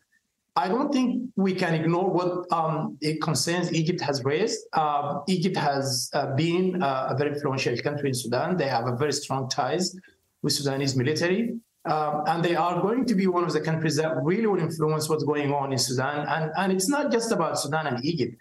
I 0.55 0.68
don't 0.68 0.92
think 0.92 1.31
we 1.35 1.55
can 1.55 1.75
ignore 1.75 2.11
what 2.11 2.53
um, 2.53 2.99
concerns 3.23 3.73
Egypt 3.73 4.03
has 4.03 4.23
raised. 4.23 4.61
Uh, 4.75 5.21
Egypt 5.27 5.57
has 5.57 6.11
been 6.37 6.81
a 6.83 7.14
very 7.16 7.31
influential 7.31 7.77
country 7.79 8.11
in 8.11 8.14
Sudan. 8.14 8.59
They 8.59 8.68
have 8.68 8.87
a 8.87 8.95
very 8.95 9.12
strong 9.12 9.49
ties 9.49 9.97
with 10.42 10.53
Sudanese 10.53 10.95
military. 10.95 11.55
Um, 11.85 12.23
and 12.27 12.45
they 12.45 12.55
are 12.55 12.81
going 12.81 13.05
to 13.07 13.14
be 13.14 13.27
one 13.27 13.42
of 13.42 13.53
the 13.53 13.61
countries 13.61 13.97
that 13.97 14.14
really 14.23 14.47
will 14.47 14.61
influence 14.61 15.09
what's 15.09 15.25
going 15.25 15.53
on 15.53 15.73
in 15.73 15.79
Sudan. 15.79 16.27
And, 16.29 16.53
and 16.57 16.73
it's 16.73 16.88
not 16.88 17.11
just 17.11 17.33
about 17.33 17.59
Sudan 17.59 17.88
and 17.88 18.05
Egypt. 18.05 18.37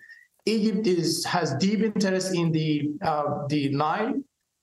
Egypt 0.46 0.86
is, 0.86 1.26
has 1.26 1.56
deep 1.56 1.82
interest 1.82 2.36
in 2.36 2.52
the, 2.52 2.92
uh, 3.04 3.48
the 3.50 3.70
Nile. 3.70 4.14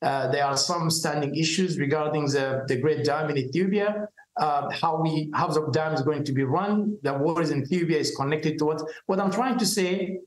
Uh, 0.01 0.29
there 0.29 0.45
are 0.45 0.57
some 0.57 0.91
standing 0.91 1.35
issues 1.35 1.79
regarding 1.79 2.27
the, 2.27 2.65
the 2.69 2.77
Great 2.77 3.05
Dam 3.05 3.31
in 3.31 3.37
Ethiopia, 3.37 4.09
uh, 4.39 4.71
how 4.71 5.01
we 5.01 5.31
how 5.35 5.49
the 5.49 5.69
dam 5.73 5.93
is 5.93 6.03
going 6.03 6.23
to 6.23 6.33
be 6.33 6.45
run. 6.45 6.97
The 7.03 7.15
wars 7.15 7.51
in 7.51 7.63
Ethiopia 7.63 7.99
is 7.99 8.15
connected 8.15 8.59
to 8.59 8.65
what. 8.65 8.83
What 9.07 9.19
I'm 9.19 9.33
trying 9.33 9.59
to 9.59 9.67
say, 9.67 10.19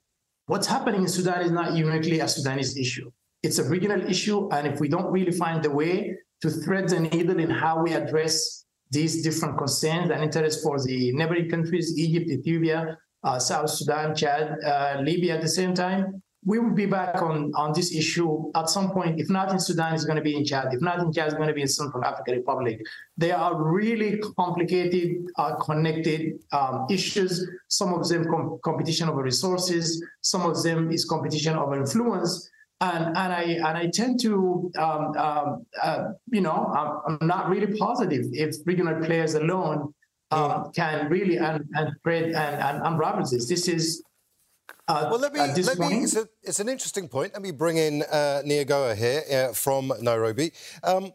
what's 0.47 0.67
happening 0.67 1.03
in 1.03 1.07
Sudan 1.07 1.41
is 1.41 1.51
not 1.51 1.73
uniquely 1.73 2.19
a 2.19 2.27
Sudanese 2.27 2.77
issue. 2.77 3.09
It's 3.43 3.59
a 3.59 3.63
regional 3.63 4.01
issue, 4.05 4.49
and 4.51 4.67
if 4.67 4.81
we 4.81 4.89
don't 4.89 5.09
really 5.09 5.31
find 5.31 5.63
the 5.63 5.71
way 5.71 6.17
to 6.41 6.49
thread 6.49 6.89
the 6.89 6.99
needle 6.99 7.39
in 7.39 7.49
how 7.49 7.81
we 7.81 7.93
address 7.93 8.65
these 8.89 9.23
different 9.23 9.57
concerns 9.57 10.11
and 10.11 10.23
interests 10.23 10.61
for 10.63 10.81
the 10.83 11.11
neighboring 11.13 11.49
countries, 11.49 11.97
Egypt, 11.97 12.29
Ethiopia, 12.29 12.97
uh, 13.23 13.39
South 13.39 13.69
Sudan, 13.69 14.15
Chad, 14.15 14.57
uh, 14.63 15.01
Libya 15.01 15.35
at 15.35 15.41
the 15.41 15.47
same 15.47 15.73
time, 15.73 16.21
we 16.43 16.57
will 16.57 16.73
be 16.73 16.87
back 16.87 17.21
on, 17.21 17.51
on 17.55 17.71
this 17.71 17.93
issue 17.93 18.51
at 18.55 18.67
some 18.67 18.91
point. 18.91 19.19
If 19.19 19.29
not 19.29 19.51
in 19.51 19.59
Sudan, 19.59 19.93
it's 19.93 20.05
going 20.05 20.15
to 20.15 20.23
be 20.23 20.35
in 20.35 20.43
Chad. 20.43 20.73
If 20.73 20.81
not 20.81 20.99
in 20.99 21.13
Chad, 21.13 21.27
it's 21.27 21.35
going 21.35 21.47
to 21.47 21.53
be 21.53 21.61
in 21.61 21.67
Central 21.67 22.03
African 22.03 22.35
Republic. 22.35 22.81
They 23.15 23.31
are 23.31 23.61
really 23.61 24.19
complicated, 24.35 25.27
uh, 25.37 25.55
connected 25.55 26.39
um, 26.51 26.87
issues. 26.89 27.47
Some 27.67 27.93
of 27.93 28.07
them 28.09 28.25
com- 28.25 28.59
competition 28.63 29.07
over 29.07 29.21
resources. 29.21 30.03
Some 30.21 30.41
of 30.49 30.63
them 30.63 30.91
is 30.91 31.05
competition 31.05 31.55
over 31.55 31.79
influence. 31.79 32.49
And, 32.81 33.15
and 33.15 33.31
I 33.31 33.43
and 33.43 33.77
I 33.77 33.91
tend 33.93 34.19
to 34.21 34.71
um, 34.77 35.15
um, 35.15 35.65
uh, 35.81 36.05
you 36.31 36.41
know 36.41 36.73
I'm, 36.75 37.19
I'm, 37.21 37.27
not 37.27 37.47
really 37.47 37.77
positive 37.77 38.25
if 38.31 38.55
regional 38.65 38.95
players 39.05 39.35
alone 39.35 39.93
um, 40.31 40.71
can 40.75 41.07
really 41.07 41.37
and 41.37 41.63
and 41.75 41.93
spread 41.97 42.23
and, 42.23 42.55
and 42.67 42.81
unravel 42.83 43.21
this. 43.21 43.47
This 43.47 43.67
is 43.67 44.03
uh, 44.87 45.07
well, 45.09 45.19
let 45.19 45.33
me. 45.33 45.39
Let 45.39 45.79
me 45.79 46.03
it's, 46.03 46.15
a, 46.15 46.27
it's, 46.43 46.59
an 46.59 46.67
interesting 46.67 47.07
point. 47.07 47.33
Let 47.33 47.41
me 47.41 47.51
bring 47.51 47.77
in 47.77 48.03
uh, 48.03 48.41
Nyagoah 48.43 48.95
here 48.95 49.23
uh, 49.31 49.53
from 49.53 49.93
Nairobi. 50.01 50.51
Um, 50.83 51.13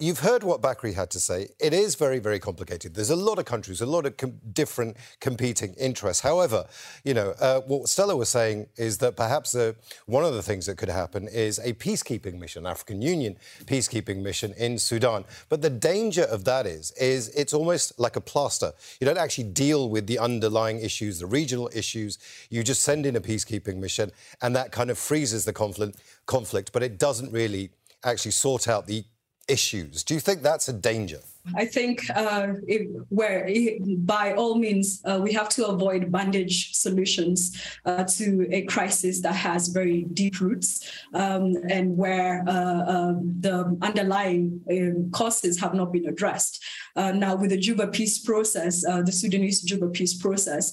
You've 0.00 0.20
heard 0.20 0.44
what 0.44 0.62
Bakry 0.62 0.94
had 0.94 1.10
to 1.10 1.18
say. 1.18 1.48
It 1.58 1.72
is 1.72 1.96
very, 1.96 2.20
very 2.20 2.38
complicated. 2.38 2.94
There's 2.94 3.10
a 3.10 3.16
lot 3.16 3.40
of 3.40 3.46
countries, 3.46 3.80
a 3.80 3.86
lot 3.86 4.06
of 4.06 4.16
com- 4.16 4.38
different 4.52 4.96
competing 5.18 5.74
interests. 5.74 6.22
However, 6.22 6.68
you 7.02 7.14
know, 7.14 7.34
uh, 7.40 7.62
what 7.62 7.88
Stella 7.88 8.14
was 8.14 8.28
saying 8.28 8.68
is 8.76 8.98
that 8.98 9.16
perhaps 9.16 9.56
uh, 9.56 9.72
one 10.06 10.24
of 10.24 10.34
the 10.34 10.42
things 10.42 10.66
that 10.66 10.78
could 10.78 10.88
happen 10.88 11.26
is 11.26 11.58
a 11.58 11.72
peacekeeping 11.72 12.38
mission, 12.38 12.64
African 12.64 13.02
Union 13.02 13.38
peacekeeping 13.64 14.22
mission 14.22 14.52
in 14.56 14.78
Sudan. 14.78 15.24
But 15.48 15.62
the 15.62 15.70
danger 15.70 16.22
of 16.22 16.44
that 16.44 16.64
is, 16.64 16.92
is 16.92 17.30
it's 17.30 17.52
almost 17.52 17.98
like 17.98 18.14
a 18.14 18.20
plaster. 18.20 18.74
You 19.00 19.04
don't 19.04 19.18
actually 19.18 19.50
deal 19.50 19.88
with 19.88 20.06
the 20.06 20.20
underlying 20.20 20.78
issues, 20.78 21.18
the 21.18 21.26
regional 21.26 21.70
issues. 21.74 22.20
You 22.50 22.62
just 22.62 22.82
send 22.82 23.04
in 23.04 23.16
a 23.16 23.20
peacekeeping 23.20 23.78
mission, 23.78 24.12
and 24.42 24.54
that 24.54 24.70
kind 24.70 24.90
of 24.90 24.98
freezes 24.98 25.44
the 25.44 25.52
conflict. 25.52 26.00
Conflict, 26.26 26.70
but 26.72 26.84
it 26.84 27.00
doesn't 27.00 27.32
really 27.32 27.70
actually 28.04 28.30
sort 28.30 28.68
out 28.68 28.86
the 28.86 29.02
issues. 29.48 30.04
Do 30.04 30.14
you 30.14 30.20
think 30.20 30.42
that's 30.42 30.68
a 30.68 30.72
danger? 30.72 31.20
I 31.54 31.64
think 31.64 32.02
uh, 32.14 32.48
where 33.08 33.48
by 33.98 34.34
all 34.34 34.56
means 34.56 35.02
uh, 35.04 35.18
we 35.22 35.32
have 35.32 35.48
to 35.50 35.66
avoid 35.66 36.12
bandage 36.12 36.74
solutions 36.74 37.60
uh, 37.84 38.04
to 38.04 38.48
a 38.50 38.62
crisis 38.62 39.20
that 39.22 39.34
has 39.34 39.68
very 39.68 40.04
deep 40.12 40.40
roots 40.40 40.90
um, 41.14 41.54
and 41.68 41.96
where 41.96 42.44
uh, 42.48 42.84
um, 42.86 43.34
the 43.40 43.76
underlying 43.82 44.60
um, 44.70 45.10
causes 45.12 45.60
have 45.60 45.74
not 45.74 45.92
been 45.92 46.06
addressed. 46.06 46.62
Uh, 46.96 47.12
now, 47.12 47.34
with 47.36 47.50
the 47.50 47.56
Juba 47.56 47.86
peace 47.88 48.18
process, 48.18 48.84
uh, 48.84 49.02
the 49.02 49.12
Sudanese 49.12 49.62
Juba 49.62 49.88
peace 49.88 50.14
process, 50.14 50.72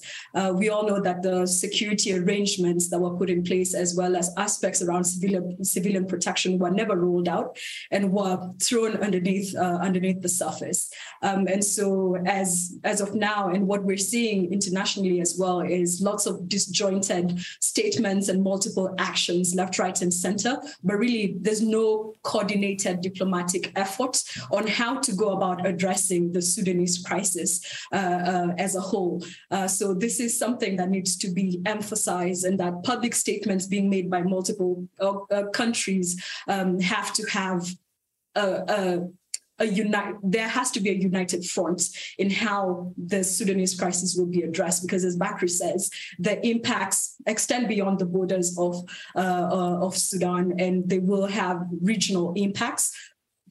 we 0.54 0.70
all 0.70 0.88
know 0.88 1.02
that 1.02 1.22
the 1.22 1.46
security 1.46 2.14
arrangements 2.14 2.90
that 2.90 3.00
were 3.00 3.16
put 3.16 3.30
in 3.30 3.44
place, 3.44 3.74
as 3.74 3.96
well 3.96 4.16
as 4.16 4.32
aspects 4.38 4.82
around 4.82 5.04
civilian 5.04 5.64
civilian 5.64 6.06
protection, 6.06 6.58
were 6.58 6.72
never 6.72 6.96
rolled 6.96 7.28
out 7.28 7.58
and 7.92 8.12
were 8.12 8.40
thrown 8.62 8.98
underneath 8.98 9.56
underneath 9.56 10.22
the 10.22 10.30
surface 10.30 10.65
office. 10.66 10.92
Um, 11.22 11.48
and 11.48 11.64
so 11.64 12.18
as, 12.26 12.78
as 12.84 13.02
of 13.02 13.16
now, 13.16 13.50
and 13.50 13.68
what 13.68 13.84
we're 13.84 13.98
seeing 13.98 14.52
internationally 14.52 15.22
as 15.22 15.36
well 15.38 15.62
is 15.62 16.02
lots 16.02 16.26
of 16.26 16.48
disjointed 16.48 17.40
statements 17.62 18.30
and 18.30 18.44
multiple 18.44 18.94
actions 18.98 19.56
left, 19.56 19.80
right, 19.80 20.00
and 20.02 20.14
center. 20.14 20.58
But 20.84 20.98
really, 20.98 21.36
there's 21.40 21.62
no 21.62 22.14
coordinated 22.24 23.02
diplomatic 23.02 23.72
effort 23.76 24.24
on 24.52 24.68
how 24.68 25.00
to 25.00 25.14
go 25.14 25.30
about 25.32 25.66
addressing 25.66 26.32
the 26.32 26.42
Sudanese 26.42 27.04
crisis 27.04 27.62
uh, 27.92 27.96
uh, 27.96 28.48
as 28.58 28.76
a 28.76 28.82
whole. 28.82 29.24
Uh, 29.52 29.68
so 29.68 29.94
this 29.94 30.20
is 30.20 30.38
something 30.38 30.76
that 30.78 30.90
needs 30.90 31.18
to 31.18 31.30
be 31.30 31.62
emphasized 31.66 32.46
and 32.46 32.60
that 32.60 32.84
public 32.84 33.14
statements 33.14 33.66
being 33.66 33.90
made 33.90 34.10
by 34.10 34.22
multiple 34.22 34.88
uh, 35.00 35.18
uh, 35.32 35.48
countries 35.50 36.22
um, 36.48 36.80
have 36.80 37.14
to 37.14 37.24
have 37.30 37.68
a, 38.36 38.64
a 38.68 39.10
a 39.60 39.66
unite 39.66 40.16
there 40.24 40.48
has 40.48 40.72
to 40.72 40.80
be 40.80 40.90
a 40.90 40.94
united 40.94 41.46
front 41.46 41.82
in 42.18 42.30
how 42.30 42.94
the 42.98 43.24
Sudanese 43.24 43.78
crisis 43.78 44.16
will 44.18 44.26
be 44.26 44.42
addressed 44.42 44.82
because 44.82 45.04
as 45.06 45.18
Bakry 45.18 45.50
says 45.50 45.90
the 46.20 46.46
impacts 46.46 47.16
extend 47.26 47.68
beyond 47.68 48.00
the 48.00 48.06
borders 48.06 48.58
of 48.58 48.84
uh, 49.16 49.20
uh, 49.20 49.86
of 49.86 49.96
Sudan 49.98 50.60
and 50.60 50.90
they 50.90 51.00
will 51.00 51.28
have 51.28 51.58
regional 51.82 52.34
impacts 52.36 52.92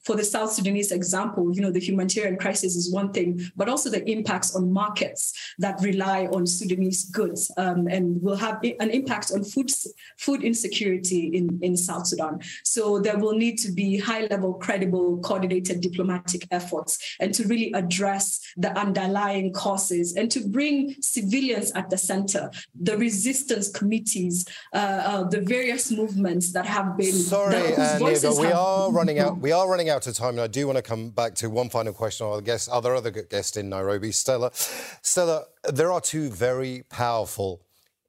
for 0.05 0.15
the 0.15 0.23
South 0.23 0.51
Sudanese 0.51 0.91
example, 0.91 1.51
you 1.53 1.61
know, 1.61 1.71
the 1.71 1.79
humanitarian 1.79 2.37
crisis 2.37 2.75
is 2.75 2.93
one 2.93 3.11
thing, 3.11 3.41
but 3.55 3.67
also 3.67 3.89
the 3.89 4.07
impacts 4.09 4.55
on 4.55 4.71
markets 4.71 5.33
that 5.57 5.81
rely 5.81 6.27
on 6.27 6.45
Sudanese 6.45 7.05
goods 7.05 7.51
um, 7.57 7.87
and 7.87 8.21
will 8.21 8.35
have 8.35 8.59
an 8.79 8.91
impact 8.91 9.31
on 9.33 9.43
food 9.43 9.71
food 10.17 10.43
insecurity 10.43 11.27
in, 11.33 11.59
in 11.63 11.75
South 11.75 12.05
Sudan. 12.05 12.39
So 12.63 12.99
there 12.99 13.17
will 13.17 13.33
need 13.33 13.57
to 13.59 13.71
be 13.71 13.97
high 13.97 14.27
level, 14.27 14.53
credible, 14.53 15.17
coordinated 15.19 15.81
diplomatic 15.81 16.47
efforts 16.51 17.15
and 17.19 17.33
to 17.33 17.47
really 17.47 17.71
address 17.73 18.39
the 18.57 18.77
underlying 18.77 19.51
causes 19.53 20.15
and 20.15 20.29
to 20.31 20.47
bring 20.47 20.95
civilians 21.01 21.71
at 21.71 21.89
the 21.89 21.97
center, 21.97 22.51
the 22.79 22.95
resistance 22.97 23.69
committees, 23.71 24.45
uh, 24.73 24.77
uh, 24.77 25.23
the 25.23 25.41
various 25.41 25.91
movements 25.91 26.51
that 26.53 26.65
have 26.65 26.95
been. 26.95 27.13
Sorry, 27.13 27.55
uh, 27.55 27.97
Diego, 27.97 28.39
we 28.39 28.51
are 28.51 28.91
running 28.91 29.17
out. 29.19 29.39
We 29.39 29.51
are 29.51 29.67
running 29.67 29.89
out 29.89 29.94
out 29.95 30.05
of 30.07 30.15
time, 30.15 30.31
and 30.31 30.41
I 30.41 30.47
do 30.47 30.67
want 30.67 30.75
to 30.75 30.81
come 30.81 31.09
back 31.09 31.35
to 31.35 31.49
one 31.49 31.69
final 31.69 31.93
question. 31.93 32.27
I'll 32.27 32.41
guess 32.41 32.67
other 32.67 32.93
other 32.93 33.11
guest 33.11 33.55
in 33.55 33.69
Nairobi, 33.69 34.11
Stella. 34.11 34.51
Stella, 34.53 35.45
there 35.71 35.91
are 35.91 36.01
two 36.01 36.29
very 36.29 36.83
powerful 36.89 37.61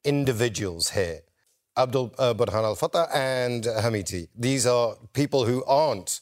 individuals 0.05 0.90
here. 0.90 1.20
Abdul 1.77 2.12
uh, 2.18 2.35
Burhan 2.35 2.64
Al 2.64 2.75
Fattah 2.75 3.09
and 3.14 3.64
Hemeti. 3.64 4.29
These 4.35 4.66
are 4.66 4.96
people 5.12 5.44
who 5.44 5.64
aren't 5.64 6.20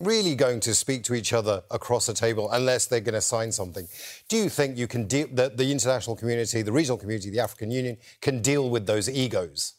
really 0.00 0.34
going 0.34 0.58
to 0.60 0.74
speak 0.74 1.04
to 1.04 1.14
each 1.14 1.32
other 1.32 1.62
across 1.70 2.08
a 2.08 2.14
table 2.14 2.50
unless 2.50 2.86
they're 2.86 3.00
going 3.00 3.14
to 3.14 3.20
sign 3.20 3.52
something. 3.52 3.86
Do 4.28 4.38
you 4.38 4.48
think 4.48 4.76
you 4.76 4.88
can 4.88 5.06
deal 5.06 5.28
that 5.34 5.56
the 5.56 5.70
international 5.70 6.16
community, 6.16 6.62
the 6.62 6.72
regional 6.72 6.98
community, 6.98 7.30
the 7.30 7.40
African 7.40 7.70
Union 7.70 7.98
can 8.20 8.42
deal 8.42 8.70
with 8.70 8.86
those 8.86 9.08
egos? 9.08 9.74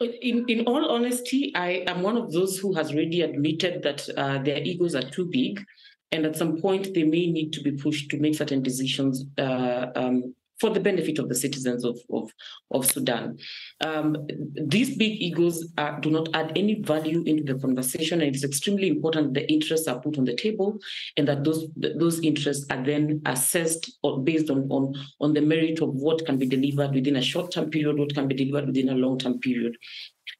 In, 0.00 0.44
in 0.48 0.66
all 0.66 0.90
honesty, 0.90 1.52
I 1.54 1.84
am 1.86 2.02
one 2.02 2.18
of 2.18 2.30
those 2.30 2.58
who 2.58 2.74
has 2.74 2.92
already 2.92 3.22
admitted 3.22 3.82
that 3.82 4.06
uh, 4.16 4.38
their 4.42 4.58
egos 4.62 4.94
are 4.94 5.08
too 5.10 5.26
big. 5.30 5.64
And 6.12 6.26
at 6.26 6.36
some 6.36 6.60
point, 6.60 6.92
they 6.94 7.02
may 7.02 7.26
need 7.26 7.52
to 7.54 7.62
be 7.62 7.72
pushed 7.72 8.10
to 8.10 8.18
make 8.18 8.34
certain 8.34 8.62
decisions 8.62 9.24
uh, 9.38 9.86
um, 9.96 10.34
for 10.60 10.70
the 10.70 10.80
benefit 10.80 11.18
of 11.18 11.28
the 11.28 11.34
citizens 11.34 11.84
of, 11.84 11.98
of, 12.12 12.30
of 12.70 12.86
Sudan. 12.86 13.38
Um, 13.84 14.26
these 14.54 14.96
big 14.96 15.20
egos 15.20 15.72
uh, 15.78 15.98
do 16.00 16.10
not 16.10 16.28
add 16.34 16.52
any 16.56 16.80
value 16.82 17.22
into 17.26 17.52
the 17.52 17.60
conversation, 17.60 18.20
and 18.22 18.34
it's 18.34 18.44
extremely 18.44 18.88
important 18.88 19.34
that 19.34 19.40
the 19.40 19.52
interests 19.52 19.88
are 19.88 20.00
put 20.00 20.18
on 20.18 20.24
the 20.24 20.34
table 20.34 20.78
and 21.16 21.28
that 21.28 21.44
those 21.44 21.68
those 21.76 22.20
interests 22.20 22.66
are 22.70 22.82
then 22.82 23.20
assessed 23.26 23.98
or 24.02 24.20
based 24.20 24.50
on, 24.50 24.66
on, 24.70 24.94
on 25.20 25.32
the 25.32 25.40
merit 25.40 25.80
of 25.80 25.90
what 25.90 26.24
can 26.26 26.38
be 26.38 26.46
delivered 26.46 26.94
within 26.94 27.16
a 27.16 27.22
short-term 27.22 27.70
period, 27.70 27.98
what 27.98 28.14
can 28.14 28.28
be 28.28 28.34
delivered 28.34 28.66
within 28.66 28.88
a 28.88 28.94
long-term 28.94 29.38
period 29.40 29.76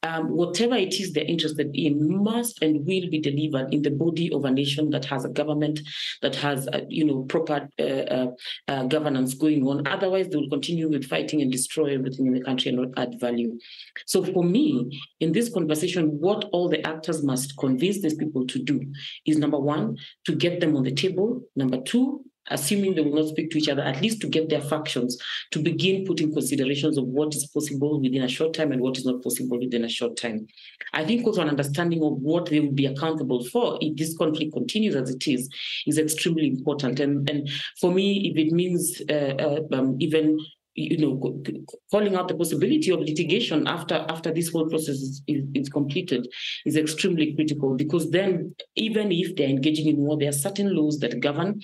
um, 0.07 0.29
whatever 0.29 0.77
it 0.77 0.95
is 1.01 1.13
they're 1.13 1.25
interested 1.25 1.71
in 1.75 2.23
must 2.23 2.63
and 2.63 2.87
will 2.87 3.09
be 3.11 3.21
delivered 3.21 3.73
in 3.75 3.83
the 3.83 3.91
body 3.91 4.33
of 4.33 4.45
a 4.45 4.51
nation 4.51 4.91
that 4.91 5.05
has 5.05 5.25
a 5.25 5.29
government 5.29 5.81
that 6.23 6.37
has, 6.37 6.69
uh, 6.69 6.81
you 6.89 7.05
know, 7.05 7.23
proper 7.25 7.69
uh, 7.79 7.83
uh, 7.83 8.31
uh, 8.69 8.85
governance 8.85 9.35
going 9.35 9.67
on. 9.67 9.87
Otherwise, 9.87 10.29
they 10.29 10.37
will 10.37 10.49
continue 10.49 10.89
with 10.89 11.05
fighting 11.05 11.43
and 11.43 11.51
destroy 11.51 11.95
everything 11.95 12.27
in 12.27 12.35
the 12.35 12.43
country 12.43 12.71
and 12.71 12.79
not 12.79 12.91
add 12.97 13.19
value. 13.21 13.59
So, 14.07 14.25
for 14.25 14.45
me, 14.45 15.01
in 15.21 15.33
this 15.33 15.53
conversation, 15.53 16.19
what 16.21 16.45
all 16.53 16.69
the 16.69 16.87
actors 16.87 17.23
must 17.25 17.57
convince 17.59 18.01
these 18.03 18.15
people 18.15 18.47
to 18.47 18.63
do 18.63 18.81
is 19.27 19.39
number 19.39 19.59
one, 19.59 19.97
to 20.27 20.35
get 20.35 20.61
them 20.61 20.77
on 20.77 20.85
the 20.85 20.93
table. 20.93 21.43
Number 21.57 21.81
two, 21.83 22.25
assuming 22.51 22.95
they 22.95 23.03
will 23.03 23.23
not 23.23 23.29
speak 23.29 23.51
to 23.51 23.59
each 23.59 23.69
other, 23.69 23.83
at 23.83 24.01
least 24.01 24.21
to 24.21 24.29
get 24.29 24.49
their 24.49 24.61
factions 24.61 25.17
to 25.51 25.61
begin 25.61 26.05
putting 26.05 26.33
considerations 26.33 26.99
of 26.99 27.05
what 27.07 27.35
is 27.35 27.47
possible 27.47 28.01
within 28.01 28.23
a 28.23 28.29
short 28.29 28.55
time 28.55 28.73
and 28.73 28.81
what 28.81 28.97
is 28.97 29.05
not 29.05 29.23
possible 29.23 29.59
within 29.59 29.85
a 29.85 29.89
short 29.89 30.17
time. 30.17 30.47
I 30.93 31.05
think 31.05 31.27
also 31.27 31.43
an 31.43 31.49
understanding 31.49 32.03
of 32.03 32.13
what 32.15 32.47
they 32.47 32.61
will 32.61 32.73
be 32.73 32.87
accountable 32.87 33.45
for 33.45 33.79
if 33.81 33.97
this 33.97 34.17
conflict 34.17 34.53
continues 34.53 34.95
as 34.95 35.11
it 35.11 35.27
is 35.27 35.49
is 35.87 35.99
extremely 35.99 36.49
important. 36.49 37.01
And, 37.01 37.29
and 37.29 37.49
for 37.81 37.93
me, 37.93 38.31
if 38.31 38.37
it 38.37 38.53
means 38.53 39.01
uh, 39.11 39.35
uh, 39.39 39.61
um, 39.73 39.97
even 40.01 40.39
you 40.77 40.99
know, 40.99 41.43
calling 41.91 42.15
out 42.17 42.29
the 42.29 42.35
possibility 42.35 42.91
of 42.91 43.01
litigation 43.01 43.67
after 43.67 44.07
after 44.11 44.33
this 44.33 44.51
whole 44.51 44.69
process 44.69 44.97
is, 44.97 45.23
is, 45.27 45.45
is, 45.55 45.69
completed 45.69 46.29
is 46.67 46.77
extremely 46.77 47.35
critical 47.35 47.75
because 47.75 48.11
then 48.11 48.55
even 48.77 49.11
if 49.11 49.35
they're 49.37 49.49
engaging 49.49 49.89
in 49.89 49.97
war, 49.97 50.19
there 50.19 50.29
are 50.29 50.33
certain 50.33 50.75
laws 50.77 50.99
that 51.01 51.21
govern 51.21 51.61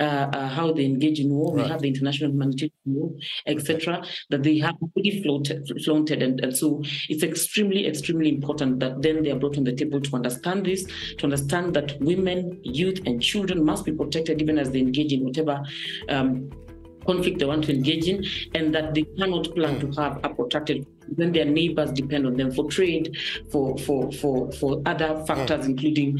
uh, 0.00 0.28
uh, 0.32 0.48
how 0.48 0.72
they 0.72 0.84
engage 0.84 1.20
in 1.20 1.30
war. 1.30 1.54
Right. 1.54 1.64
We 1.64 1.70
have 1.70 1.80
the 1.80 1.88
international 1.88 2.32
humanitarian 2.32 2.72
law, 2.86 3.10
etc., 3.46 4.04
that 4.30 4.42
they 4.42 4.58
have 4.58 4.74
already 4.82 5.22
floated, 5.22 5.70
flaunted, 5.84 6.22
and, 6.22 6.40
and 6.40 6.56
so 6.56 6.82
it's 7.08 7.22
extremely, 7.22 7.86
extremely 7.86 8.28
important 8.28 8.80
that 8.80 9.00
then 9.00 9.22
they 9.22 9.30
are 9.30 9.38
brought 9.38 9.56
on 9.56 9.64
the 9.64 9.72
table 9.72 10.00
to 10.00 10.16
understand 10.16 10.66
this, 10.66 10.84
to 11.18 11.24
understand 11.24 11.72
that 11.74 11.98
women, 12.00 12.60
youth, 12.62 13.00
and 13.06 13.22
children 13.22 13.64
must 13.64 13.84
be 13.84 13.92
protected 13.92 14.42
even 14.42 14.58
as 14.58 14.70
they 14.70 14.80
engage 14.80 15.12
in 15.12 15.24
whatever. 15.24 15.62
Um, 16.08 16.50
conflict 17.06 17.38
they 17.38 17.44
want 17.44 17.64
to 17.64 17.72
engage 17.72 18.08
in, 18.08 18.24
and 18.54 18.74
that 18.74 18.94
they 18.94 19.02
cannot 19.02 19.54
plan 19.54 19.80
to 19.80 19.90
have 20.00 20.20
a 20.24 20.28
protracted. 20.28 20.86
Then 21.08 21.32
their 21.32 21.44
neighbors 21.44 21.92
depend 21.92 22.26
on 22.26 22.36
them 22.36 22.50
for 22.52 22.68
trade, 22.70 23.16
for 23.50 23.78
for 23.78 24.12
for 24.12 24.52
for 24.52 24.82
other 24.86 25.24
factors, 25.26 25.64
mm. 25.64 25.70
including 25.70 26.18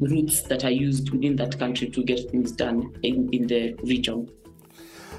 routes 0.00 0.42
that 0.42 0.64
are 0.64 0.70
used 0.70 1.10
within 1.10 1.36
that 1.36 1.58
country 1.58 1.88
to 1.88 2.02
get 2.04 2.30
things 2.30 2.52
done 2.52 2.94
in, 3.02 3.28
in 3.32 3.46
the 3.46 3.74
region. 3.84 4.30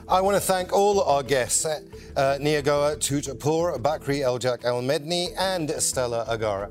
I 0.10 0.22
want 0.22 0.36
to 0.36 0.42
thank 0.42 0.72
all 0.72 1.02
our 1.02 1.22
guests, 1.22 1.66
uh, 1.66 2.38
Nyagoah 2.40 2.96
Tut 2.98 3.26
Pur, 3.40 3.78
Bakri 3.78 4.22
Eljak 4.22 4.64
El 4.64 4.82
Medni, 4.82 5.30
and 5.38 5.70
Stella 5.82 6.26
Agara. 6.30 6.70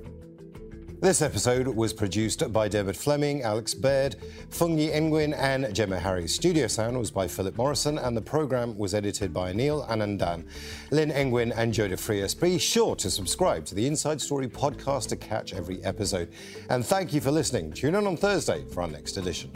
This 0.98 1.20
episode 1.20 1.68
was 1.68 1.92
produced 1.92 2.50
by 2.54 2.68
David 2.68 2.96
Fleming, 2.96 3.42
Alex 3.42 3.74
Baird, 3.74 4.16
Fungi 4.48 4.88
Nguyen, 4.98 5.37
and 5.37 5.74
Gemma 5.74 6.00
Harris. 6.00 6.35
Studio 6.35 6.66
sound 6.68 6.98
was 6.98 7.11
by 7.11 7.28
Philip 7.28 7.59
Morrison, 7.59 7.98
and 7.98 8.16
the 8.16 8.22
program 8.22 8.76
was 8.78 8.94
edited 8.94 9.32
by 9.35 9.52
Neil 9.52 9.85
Anandan, 9.90 10.46
Lynn 10.90 11.11
Nguyen, 11.11 11.52
and 11.54 11.74
Joda 11.74 11.98
Frias. 11.98 12.35
Be 12.35 12.56
sure 12.56 12.96
to 12.96 13.11
subscribe 13.11 13.66
to 13.66 13.74
the 13.74 13.87
Inside 13.87 14.22
Story 14.22 14.48
podcast 14.48 15.09
to 15.11 15.16
catch 15.16 15.52
every 15.52 15.85
episode. 15.85 16.32
And 16.70 16.85
thank 16.85 17.12
you 17.12 17.20
for 17.20 17.30
listening. 17.30 17.72
Tune 17.72 17.94
in 17.94 18.06
on 18.06 18.16
Thursday 18.16 18.64
for 18.72 18.80
our 18.80 18.88
next 18.88 19.18
edition. 19.18 19.52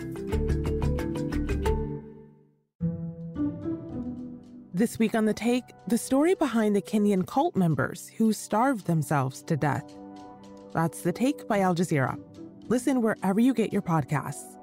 This 4.74 4.98
week 4.98 5.14
on 5.14 5.24
The 5.24 5.35
Take, 5.35 5.64
the 5.88 5.98
story 5.98 6.35
behind 6.35 6.76
the 6.76 6.83
Kenyan 6.83 7.26
cult 7.26 7.57
members 7.57 8.09
who 8.18 8.35
starved 8.35 8.87
themselves 8.87 9.42
to 9.42 9.57
death. 9.57 9.96
That's 10.73 11.03
The 11.03 11.13
Take 11.13 11.49
by 11.49 11.61
Al 11.61 11.75
Jazeera. 11.75 12.19
Listen 12.69 13.03
wherever 13.03 13.41
you 13.41 13.53
get 13.53 13.73
your 13.73 13.83
podcasts. 13.83 14.60